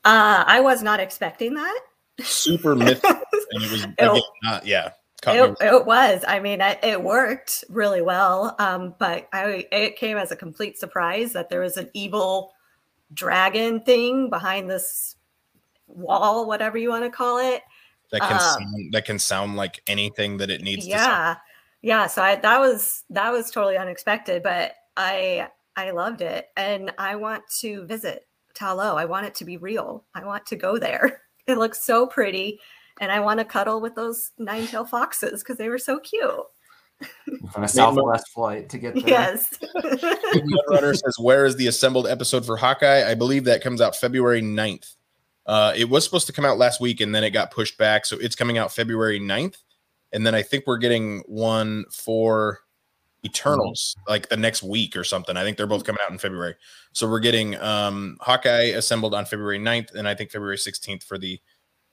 [0.05, 1.81] uh, I was not expecting that.
[2.21, 3.21] Super mythical,
[3.53, 3.87] and it was
[4.43, 4.91] not yeah.
[5.27, 6.25] It, it was.
[6.27, 8.57] I mean, I, it worked really well.
[8.59, 12.53] Um, but I it came as a complete surprise that there was an evil
[13.13, 15.17] dragon thing behind this
[15.87, 17.63] wall, whatever you want to call it.
[18.13, 21.03] that can um, sound, that can sound like anything that it needs to sound.
[21.03, 21.37] Yeah,
[21.83, 22.07] yeah.
[22.07, 25.49] So I, that was that was totally unexpected, but I
[25.81, 28.97] I loved it, and I want to visit Ta Lo.
[28.97, 30.05] I want it to be real.
[30.15, 31.23] I want to go there.
[31.47, 32.61] It looks so pretty,
[33.01, 36.45] and I want to cuddle with those nine-tailed foxes because they were so cute.
[37.53, 39.09] From a Southwest flight to get there.
[39.09, 39.59] Yes.
[40.69, 43.11] Runner says, Where is the assembled episode for Hawkeye?
[43.11, 44.95] I believe that comes out February 9th.
[45.47, 48.07] Uh, it was supposed to come out last week and then it got pushed back.
[48.07, 49.57] So it's coming out February 9th.
[50.13, 52.61] And then I think we're getting one for
[53.25, 55.37] Eternals like the next week or something.
[55.37, 56.55] I think they're both coming out in February.
[56.93, 61.19] So we're getting um Hawkeye assembled on February 9th and I think February 16th for
[61.19, 61.39] the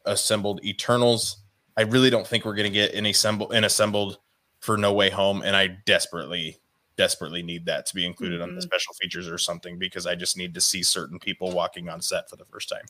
[0.05, 1.37] assembled Eternals.
[1.75, 4.19] I really don't think we're going to get an assembled an assembled
[4.61, 6.57] for No Way Home and I desperately
[6.97, 8.63] desperately need that to be included on the Mhm.
[8.63, 12.27] special features or something because I just need to see certain people walking on set
[12.29, 12.85] for the first time.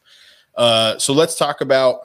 [0.55, 2.01] Uh so let's talk about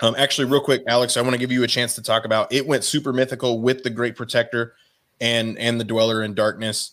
[0.00, 2.52] um, actually, real quick, Alex, I want to give you a chance to talk about
[2.52, 2.64] it.
[2.64, 4.74] Went super mythical with the Great Protector
[5.20, 6.92] and and the Dweller in Darkness.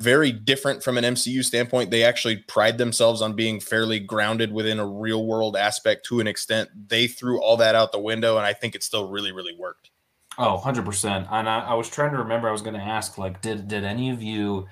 [0.00, 1.90] Very different from an MCU standpoint.
[1.90, 6.28] They actually pride themselves on being fairly grounded within a real world aspect to an
[6.28, 6.68] extent.
[6.88, 9.90] They threw all that out the window, and I think it still really, really worked.
[10.38, 11.26] Oh, 100%.
[11.32, 13.82] And I, I was trying to remember, I was going to ask, like, did, did
[13.82, 14.68] any of you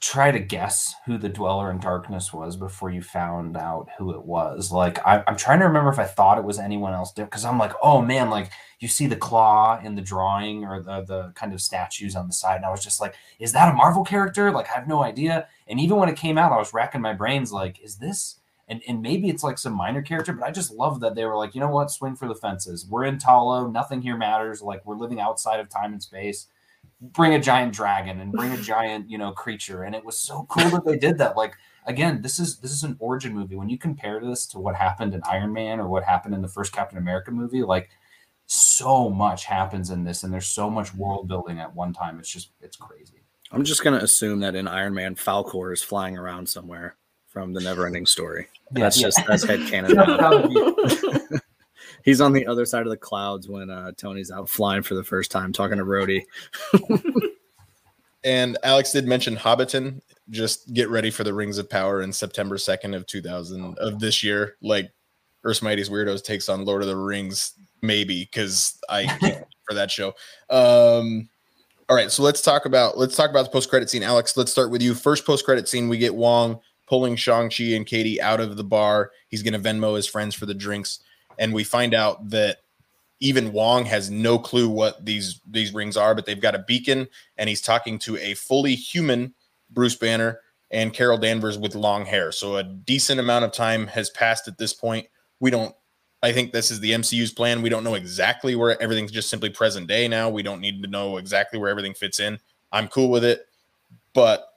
[0.00, 4.24] try to guess who the Dweller in Darkness was before you found out who it
[4.24, 4.72] was?
[4.72, 7.58] Like, I, I'm trying to remember if I thought it was anyone else because I'm
[7.58, 11.52] like, oh man, like, you see the claw in the drawing or the, the kind
[11.52, 12.56] of statues on the side.
[12.56, 14.50] And I was just like, is that a Marvel character?
[14.50, 15.48] Like, I have no idea.
[15.66, 18.38] And even when it came out, I was racking my brains, like, is this
[18.68, 21.36] and and maybe it's like some minor character, but I just love that they were
[21.36, 22.86] like, you know what, swing for the fences.
[22.86, 24.60] We're in Ta Lo, nothing here matters.
[24.62, 26.48] Like we're living outside of time and space.
[27.00, 29.82] Bring a giant dragon and bring a giant, you know, creature.
[29.82, 31.36] And it was so cool that they did that.
[31.36, 31.54] Like
[31.86, 33.56] again, this is this is an origin movie.
[33.56, 36.48] When you compare this to what happened in Iron Man or what happened in the
[36.48, 37.90] first Captain America movie, like
[38.46, 42.18] so much happens in this, and there's so much world building at one time.
[42.18, 43.22] It's just it's crazy.
[43.52, 47.60] I'm just gonna assume that in Iron Man, Falkor is flying around somewhere from the
[47.60, 48.48] Neverending Story.
[48.72, 49.94] that's just that's headcanon.
[51.30, 51.38] now.
[52.06, 55.04] He's on the other side of the clouds when uh, Tony's out flying for the
[55.04, 56.22] first time, talking to Rhodey.
[58.26, 60.00] And Alex did mention Hobbiton.
[60.30, 64.24] Just get ready for the Rings of Power in September 2nd of 2000 of this
[64.24, 64.56] year.
[64.60, 64.90] Like
[65.44, 67.52] Earth's Mightiest Weirdos takes on Lord of the Rings,
[67.82, 70.08] maybe because I can't for that show.
[70.50, 71.28] Um,
[71.88, 74.02] all right, so let's talk about let's talk about the post credit scene.
[74.02, 74.92] Alex, let's start with you.
[74.92, 78.64] First post credit scene, we get Wong pulling Shang Chi and Katie out of the
[78.64, 79.12] bar.
[79.28, 80.98] He's going to Venmo his friends for the drinks,
[81.38, 82.58] and we find out that
[83.20, 87.08] even Wong has no clue what these these rings are, but they've got a beacon,
[87.36, 89.34] and he's talking to a fully human
[89.70, 92.32] Bruce Banner and Carol Danvers with long hair.
[92.32, 95.06] So a decent amount of time has passed at this point.
[95.40, 95.74] We don't.
[96.22, 97.62] I think this is the MCU's plan.
[97.62, 100.28] We don't know exactly where everything's just simply present day now.
[100.28, 102.38] We don't need to know exactly where everything fits in.
[102.72, 103.46] I'm cool with it,
[104.12, 104.48] but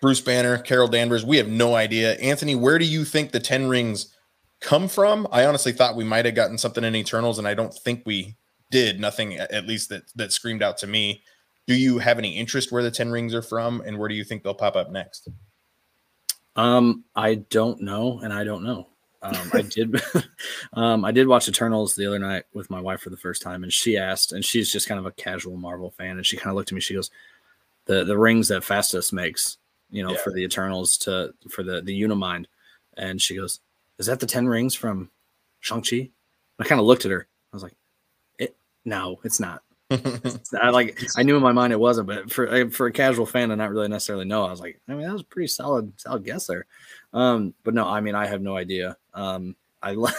[0.00, 2.14] Bruce Banner, Carol Danvers, we have no idea.
[2.14, 4.14] Anthony, where do you think the 10 rings
[4.60, 5.26] come from?
[5.32, 8.36] I honestly thought we might have gotten something in Eternals, and I don't think we
[8.70, 9.00] did.
[9.00, 11.22] Nothing, at least that that screamed out to me.
[11.66, 14.24] Do you have any interest where the 10 rings are from, and where do you
[14.24, 15.28] think they'll pop up next?
[16.56, 18.88] Um, I don't know, and I don't know.
[19.22, 20.00] Um, I did,
[20.74, 23.62] um, I did watch Eternals the other night with my wife for the first time,
[23.64, 26.50] and she asked, and she's just kind of a casual Marvel fan, and she kind
[26.50, 26.80] of looked at me.
[26.80, 27.10] She goes,
[27.86, 29.58] "the the rings that Phastos makes,
[29.90, 30.18] you know, Yeah.
[30.18, 32.46] for the Eternals to for the the Unimind,"
[32.96, 33.60] and she goes,
[33.98, 35.10] "Is that the ten rings from
[35.60, 36.10] Shang Chi?"
[36.58, 37.26] I kind of looked at her.
[37.52, 37.74] I was like,
[38.38, 42.08] "It no, it's not." It's not- I like I knew in my mind it wasn't,
[42.08, 44.92] but for for a casual fan to not really necessarily know, I was like, I
[44.92, 46.66] mean, that was a pretty solid solid guess there.
[47.14, 48.96] Um, but no, I mean, I have no idea.
[49.14, 50.14] Um, I love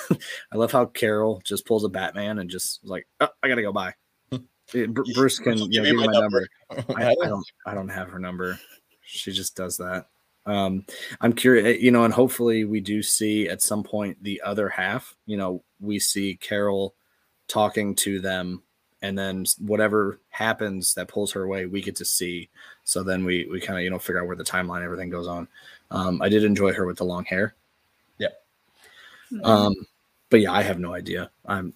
[0.52, 3.72] I love how Carol just pulls a Batman and just like, oh, I gotta go
[3.74, 3.94] by.
[5.14, 6.48] Bruce can you know, Give me my number.
[6.72, 6.94] number.
[7.00, 8.60] I, I don't I don't have her number.
[9.02, 10.08] She just does that.
[10.46, 10.86] Um,
[11.22, 15.16] I'm curious, you know, and hopefully we do see at some point the other half.
[15.26, 16.96] You know, we see Carol
[17.48, 18.64] talking to them,
[19.02, 22.50] and then whatever happens that pulls her away, we get to see.
[22.84, 25.28] So then we we kind of you know figure out where the timeline everything goes
[25.28, 25.48] on.
[25.92, 27.56] Um, I did enjoy her with the long hair.
[28.18, 28.30] Yeah.
[29.44, 29.74] Um,
[30.30, 31.30] but yeah, I have no idea.
[31.46, 31.74] I'm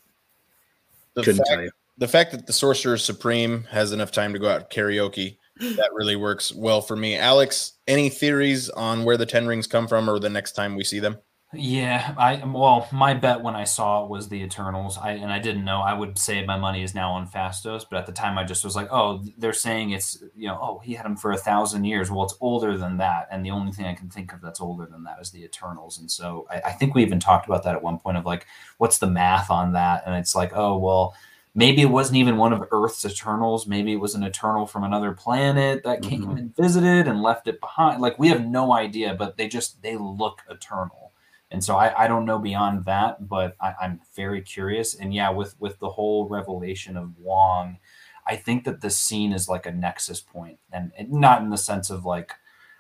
[1.14, 1.72] the couldn't fact, tell you.
[1.97, 5.38] the fact that the Sorcerer Supreme has enough time to go out karaoke,
[5.78, 7.16] that really works well for me.
[7.16, 10.84] Alex, any theories on where the 10 rings come from or the next time we
[10.84, 11.18] see them?
[11.55, 14.97] Yeah, I well, my bet when I saw it was the Eternals.
[14.97, 15.82] I and I didn't know.
[15.82, 18.64] I would say my money is now on Phastos, but at the time I just
[18.64, 21.84] was like, oh, they're saying it's you know, oh, he had him for a thousand
[21.84, 22.09] years.
[22.09, 24.88] Well, it's older than that, and the only thing I can think of that's older
[24.88, 25.99] than that is the Eternals.
[25.99, 28.47] And so I, I think we even talked about that at one point of like,
[28.80, 30.03] what's the math on that?
[30.07, 31.16] And it's like, oh, well,
[31.56, 33.68] maybe it wasn't even one of Earth's Eternals.
[33.68, 36.38] Maybe it was an Eternal from another planet that came Mhm.
[36.39, 38.01] and visited and left it behind.
[38.01, 41.12] Like we have no idea, but they just they look eternal.
[41.51, 44.95] And so I, I don't know beyond that, but I, I'm very curious.
[44.95, 47.78] And yeah, with with the whole revelation of Wong,
[48.26, 51.58] I think that this scene is like a nexus point, and, and not in the
[51.58, 52.32] sense of like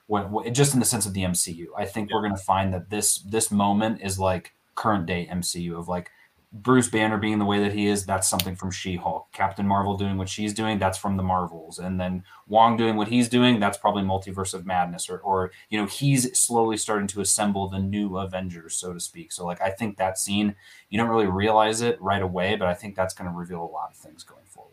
[0.07, 1.67] what, what just in the sense of the MCU.
[1.77, 5.87] I think we're gonna find that this this moment is like current day MCU of
[5.87, 6.09] like
[6.53, 9.27] Bruce Banner being the way that he is, that's something from She Hulk.
[9.31, 11.79] Captain Marvel doing what she's doing, that's from the Marvels.
[11.79, 15.79] And then Wong doing what he's doing, that's probably Multiverse of Madness, or, or you
[15.79, 19.31] know, he's slowly starting to assemble the new Avengers, so to speak.
[19.31, 20.55] So, like, I think that scene,
[20.91, 23.65] you don't really realize it right away, but I think that's going to reveal a
[23.65, 24.69] lot of things going forward.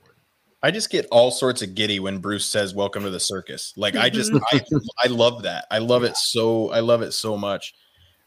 [0.62, 3.97] I just get all sorts of giddy when Bruce says "Welcome to the circus." Like
[3.97, 4.61] I just, I,
[4.99, 5.64] I love that.
[5.70, 6.70] I love it so.
[6.70, 7.74] I love it so much.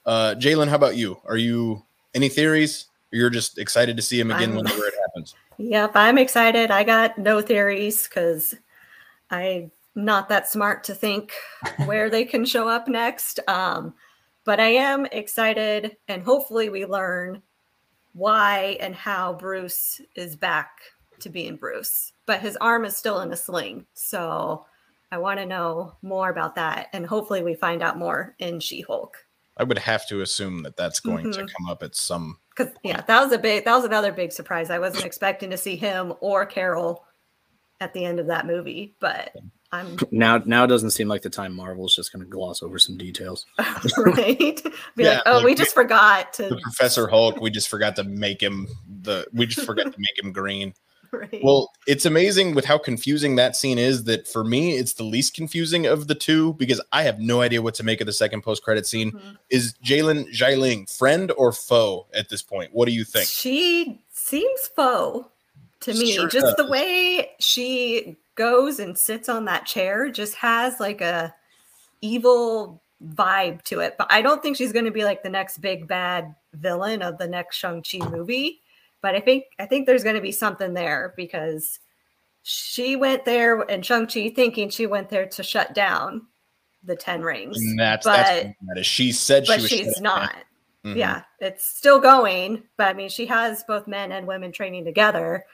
[0.03, 1.21] Uh, Jalen, how about you?
[1.25, 1.85] Are you
[2.15, 2.87] any theories?
[3.13, 5.35] You're just excited to see him again I'm- whenever it happens.
[5.59, 6.71] Yep, I'm excited.
[6.71, 8.55] I got no theories because
[9.29, 11.31] I'm not that smart to think
[11.85, 13.39] where they can show up next.
[13.47, 13.93] Um,
[14.45, 17.43] but I am excited, and hopefully, we learn
[18.13, 20.79] why and how Bruce is back
[21.19, 22.13] to being Bruce.
[22.25, 23.85] But his arm is still in a sling.
[23.93, 24.65] So
[25.11, 26.89] I want to know more about that.
[26.93, 29.17] And hopefully, we find out more in She Hulk.
[29.55, 31.51] I would have to assume that that's going to Mhm.
[31.55, 32.39] come up at some.
[32.55, 34.69] Because yeah, that was a big that was another big surprise.
[34.69, 37.03] I wasn't expecting to see him or Carol
[37.81, 39.35] at the end of that movie, but
[39.71, 42.77] I'm Now, now it doesn't seem like the time Marvel's just going to gloss over
[42.77, 43.45] some details.
[43.97, 44.63] right.
[44.95, 47.41] Be Yeah, like, oh, like we we- just forgot The to Professor Hulk.
[47.41, 48.67] We just forgot to make him
[49.01, 49.25] the.
[49.33, 50.73] We just forgot to make him green.
[51.31, 51.41] right.
[51.43, 54.03] Well, it's amazing with how confusing that scene is.
[54.05, 57.61] That for me, it's the least confusing of the two because I have no idea
[57.61, 59.11] what to make of the second post-credit scene.
[59.11, 59.37] Mhm.
[59.49, 62.73] Is Jalen Xialing friend or foe at this point?
[62.73, 63.27] What do you think?
[63.27, 65.29] She seems foe
[65.81, 66.13] to me.
[66.13, 71.33] Sure just the way she goes and sits on that chair just has like a
[72.01, 72.81] evil
[73.13, 73.95] vibe to it.
[73.97, 77.17] But I don't think she's going to be like the next big bad villain of
[77.17, 78.61] the next Shang-Chi movie.
[79.03, 81.79] But I think I think there's going to be something there because
[82.41, 86.23] she went there and Shang-Chi thinking she went there to shut down
[86.83, 87.57] the 10 rings.
[87.61, 88.87] And that's but that's.
[88.87, 89.69] She said she but was.
[89.69, 90.33] she's not.
[90.85, 90.97] Mhm.
[90.97, 95.45] Yeah, it's still going, but I mean, she has both men and women training together.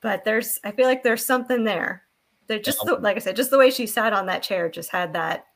[0.00, 2.04] But there's, I feel like there's something there.
[2.46, 4.90] They're just the, like I said, just the way she sat on that chair just
[4.90, 5.46] had that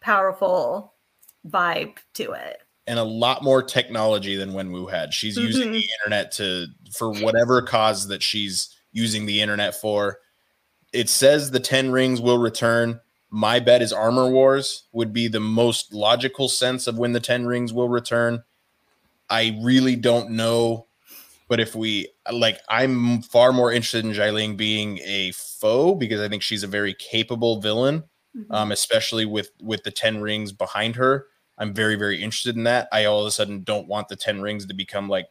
[0.00, 0.94] powerful
[1.46, 2.58] vibe to it.
[2.88, 5.12] And a lot more technology than Wenwu had.
[5.12, 10.18] She's using the internet to for whatever cause that she's using the internet for.
[10.92, 13.00] It says the 10 rings will return.
[13.30, 17.46] My bet is Armor Wars would be the most logical sense of when the 10
[17.46, 18.42] rings will return.
[19.28, 20.86] I really don't know,
[21.46, 26.28] but if we like I'm far more interested in Xialing being a foe because I
[26.28, 28.04] think she's a very capable villain
[28.50, 31.26] um, especially with with the 10 rings behind her
[31.58, 32.88] i'm very very interested in that.
[32.92, 35.28] I all of a sudden don't want the 10 rings to become like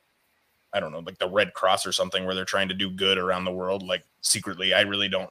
[0.73, 3.17] i don't know like the red cross or something where they're trying to do good
[3.17, 4.73] around the world like secretly.
[4.73, 5.29] I really don't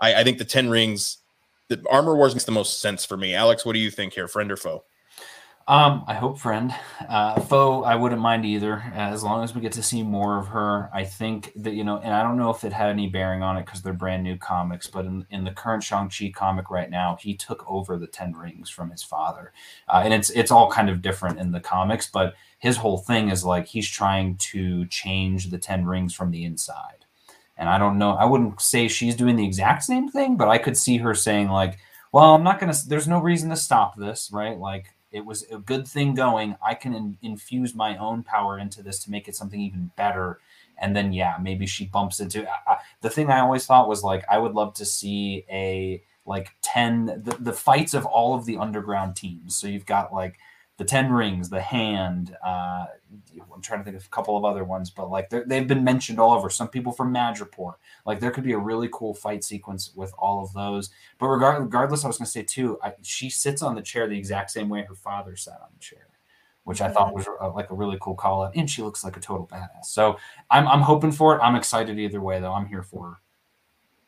[0.00, 1.18] i, I think the 10 rings
[1.68, 3.34] the armor wars makes the most sense for me.
[3.34, 4.84] Alex what do you think here friend or foe
[5.68, 6.74] Um, I hope friend.
[7.06, 10.46] Uh, foe, I wouldn't mind either, as long as we get to see more of
[10.46, 10.88] her.
[10.94, 13.58] I think that you know, and I don't know if it had any bearing on
[13.58, 16.88] it because they're brand new comics, but in, in the current Shang Chi comic right
[16.88, 19.52] now, he took over the Ten Rings from his father,
[19.90, 23.28] uh, and it's it's all kind of different in the comics, but his whole thing
[23.28, 27.04] is like he's trying to change the Ten Rings from the inside.
[27.58, 30.56] And I don't know, I wouldn't say she's doing the exact same thing, but I
[30.56, 31.78] could see her saying like,
[32.10, 34.56] well, I'm not going to, there's no reason to stop this, right?
[34.56, 36.56] Like, it was a good thing going.
[36.62, 40.40] I can in, infuse my own power into this to make it something even better.
[40.80, 44.02] And then, yeah, maybe she bumps into I, I, the thing I always thought was
[44.02, 48.44] like, I would love to see a like 10, the, the fights of all of
[48.44, 49.56] the underground teams.
[49.56, 50.38] So you've got like
[50.78, 52.86] the 10 rings, the hand, uh,
[53.52, 56.20] I'm trying to think of a couple of other ones, but like they've been mentioned
[56.20, 56.48] all over.
[56.48, 57.74] Some people from Madripoor,
[58.06, 60.90] like there could be a really cool fight sequence with all of those.
[61.18, 64.06] But regard, regardless, I was going to say too, I, she sits on the chair
[64.06, 66.06] the exact same way her father sat on the chair,
[66.62, 68.54] which I thought was uh like a really cool call out.
[68.54, 69.86] And she looks like a total badass.
[69.86, 70.16] So
[70.48, 71.40] I'm, I'm hoping for it.
[71.40, 72.52] I'm excited either way, though.
[72.52, 73.16] I'm here for her.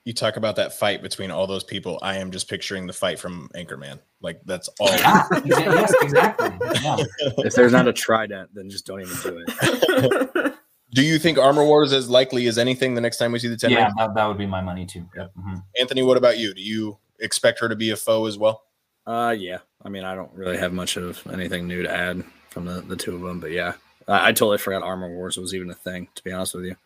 [0.04, 3.18] You talk about that fight between all those people i am just picturing the fight
[3.18, 6.50] from anchorman like that's all Yeah, yes, exactly.
[6.82, 6.96] Yeah.
[7.38, 10.54] If there's not a trident, then just don't even do it.
[10.94, 13.56] do you think armor wars is likely as anything the next time we see the
[13.56, 15.06] 10 yeah, that, that would be my money too.
[15.16, 15.32] Yep.
[15.38, 15.62] mhm.
[15.80, 18.62] anthony what about you do you expect her to be a foe as well
[19.06, 19.58] Uh, yeah.
[19.82, 22.96] I mean, I don't really have much of anything new to add from the, the
[22.96, 23.72] two of them, but yeah,
[24.06, 26.08] I, I totally forgot Armor Wars was even a thing.
[26.16, 26.76] To be honest with you,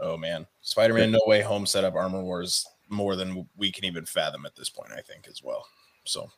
[0.00, 4.04] Oh man, Spider-Man No Way Home set up Armor Wars more than we can even
[4.04, 4.92] fathom at this point.
[4.92, 5.66] I think as well.
[6.04, 6.30] So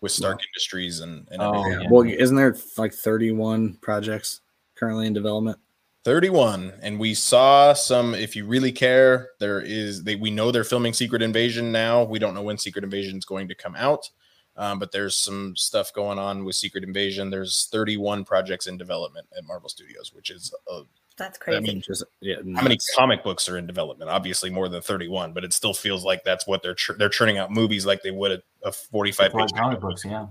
[0.00, 1.86] with Stark Industries and, and Oh, yeah.
[1.90, 4.40] well, isn't there like 31 projects
[4.74, 5.58] currently in development?
[6.04, 10.64] 31 and we saw some if you really care there is they we know they're
[10.64, 14.10] filming secret invasion now we don't know when secret invasion is going to come out
[14.56, 19.28] um, but there's some stuff going on with secret invasion there's 31 projects in development
[19.38, 20.80] at marvel studios which is a
[21.16, 21.56] That's crazy.
[21.56, 21.72] I crazy.
[21.74, 22.36] mean, Just yeah.
[22.56, 24.10] how many comic books are in development?
[24.10, 27.38] Obviously, more than 31, but it still feels like that's what they're chur- they're churning
[27.38, 30.26] out movies like they would a, a 45 Like page comic books, Yeah,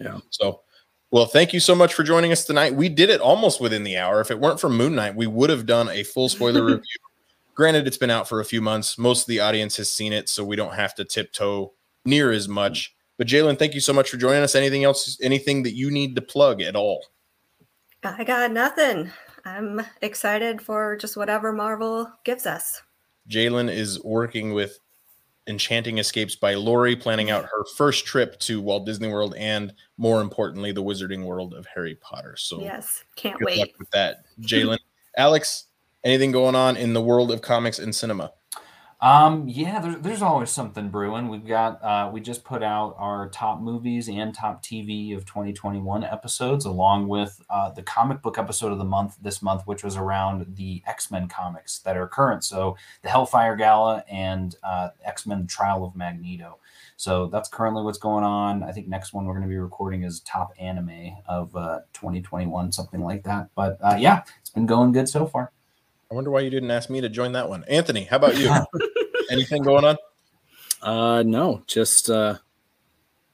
[0.00, 0.18] yeah.
[0.30, 0.62] So,
[1.10, 2.74] well, thank you so much for joining us tonight.
[2.74, 4.20] We did it almost within the hour.
[4.20, 6.82] If it weren't for Moon Knight, we would have done a full spoiler review.
[7.54, 8.98] Granted, it's been out for a few months.
[8.98, 11.72] Most of the audience has seen it, so we don't have to tiptoe
[12.04, 12.94] near as much.
[13.16, 14.54] But Jalen, thank you so much for joining us.
[14.54, 15.18] Anything else?
[15.22, 17.02] Anything that you need to plug at all?
[18.04, 19.10] I got nothing.
[19.46, 22.82] I'm excited for just whatever Marvel gives us.
[23.30, 24.80] Jalen is working with
[25.46, 30.20] Enchanting Escapes by Lori, planning out her first trip to Walt Disney World and, more
[30.20, 32.34] importantly, the Wizarding World of Harry Potter.
[32.36, 33.72] So, Yes, can't wait.
[33.78, 34.78] with that, Jalen.
[35.16, 35.66] Alex,
[36.02, 38.32] anything going on in the world of comics and cinema?
[38.98, 41.28] Um, yeah, there's there's always something brewing.
[41.28, 46.02] We've got uh, we just put out our top movies and top TV of 2021
[46.02, 49.96] episodes, along with uh, the comic book episode of the month this month, which was
[49.96, 52.42] around the X Men comics that are current.
[52.42, 56.58] So the Hellfire Gala and uh, X Men: Trial of Magneto.
[56.96, 58.62] So that's currently what's going on.
[58.62, 62.72] I think next one we're going to be recording is top anime of uh, 2021,
[62.72, 63.50] something like that.
[63.54, 65.52] But uh, yeah, it's been going good so far.
[66.10, 67.64] I wonder why you didn't ask me to join that one.
[67.68, 68.50] Anthony, how about you?
[69.30, 69.96] Anything going on?
[70.82, 72.36] Uh, no, just uh,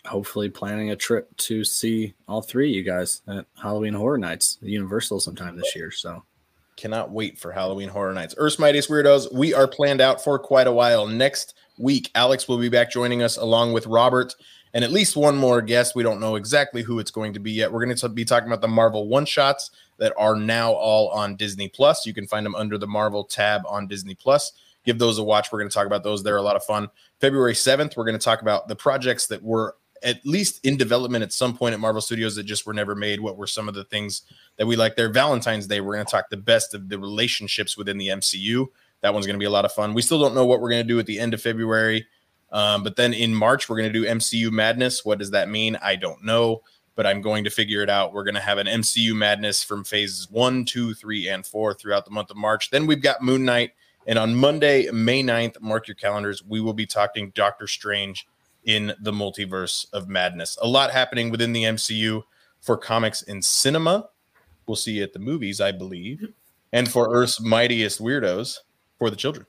[0.06, 4.58] hopefully planning a trip to see all three of you guys at Halloween Horror Nights,
[4.62, 5.90] Universal, sometime this year.
[5.90, 6.22] So
[6.76, 8.34] Cannot wait for Halloween Horror Nights.
[8.38, 11.06] Earth's Mightiest Weirdos, we are planned out for quite a while.
[11.06, 14.34] Next week, Alex will be back joining us along with Robert
[14.72, 15.94] and at least one more guest.
[15.94, 17.70] We don't know exactly who it's going to be yet.
[17.70, 19.70] We're going to be talking about the Marvel one shots
[20.02, 22.04] that are now all on Disney Plus.
[22.04, 24.50] You can find them under the Marvel tab on Disney Plus.
[24.84, 25.52] Give those a watch.
[25.52, 26.24] We're going to talk about those.
[26.24, 26.88] They're a lot of fun.
[27.20, 31.22] February 7th, we're going to talk about the projects that were at least in development
[31.22, 33.20] at some point at Marvel Studios that just were never made.
[33.20, 34.22] What were some of the things
[34.56, 35.08] that we like there?
[35.08, 38.66] Valentine's Day, we're going to talk the best of the relationships within the MCU.
[39.02, 39.94] That one's going to be a lot of fun.
[39.94, 42.08] We still don't know what we're going to do at the end of February.
[42.50, 45.04] Um, but then in March, we're going to do MCU Madness.
[45.04, 45.78] What does that mean?
[45.80, 46.62] I don't know,
[46.94, 48.12] but I'm going to figure it out.
[48.12, 52.04] We're going to have an MCU Madness from phases one, two, three, and four throughout
[52.04, 52.70] the month of March.
[52.70, 53.72] Then we've got Moon Knight.
[54.06, 58.26] And on Monday, May 9th, mark your calendars, we will be talking Doctor Strange
[58.64, 60.58] in the multiverse of madness.
[60.60, 62.22] A lot happening within the MCU
[62.60, 64.08] for comics and cinema.
[64.66, 66.32] We'll see you at the movies, I believe.
[66.72, 68.58] And for Earth's mightiest weirdos
[68.98, 69.46] for the children.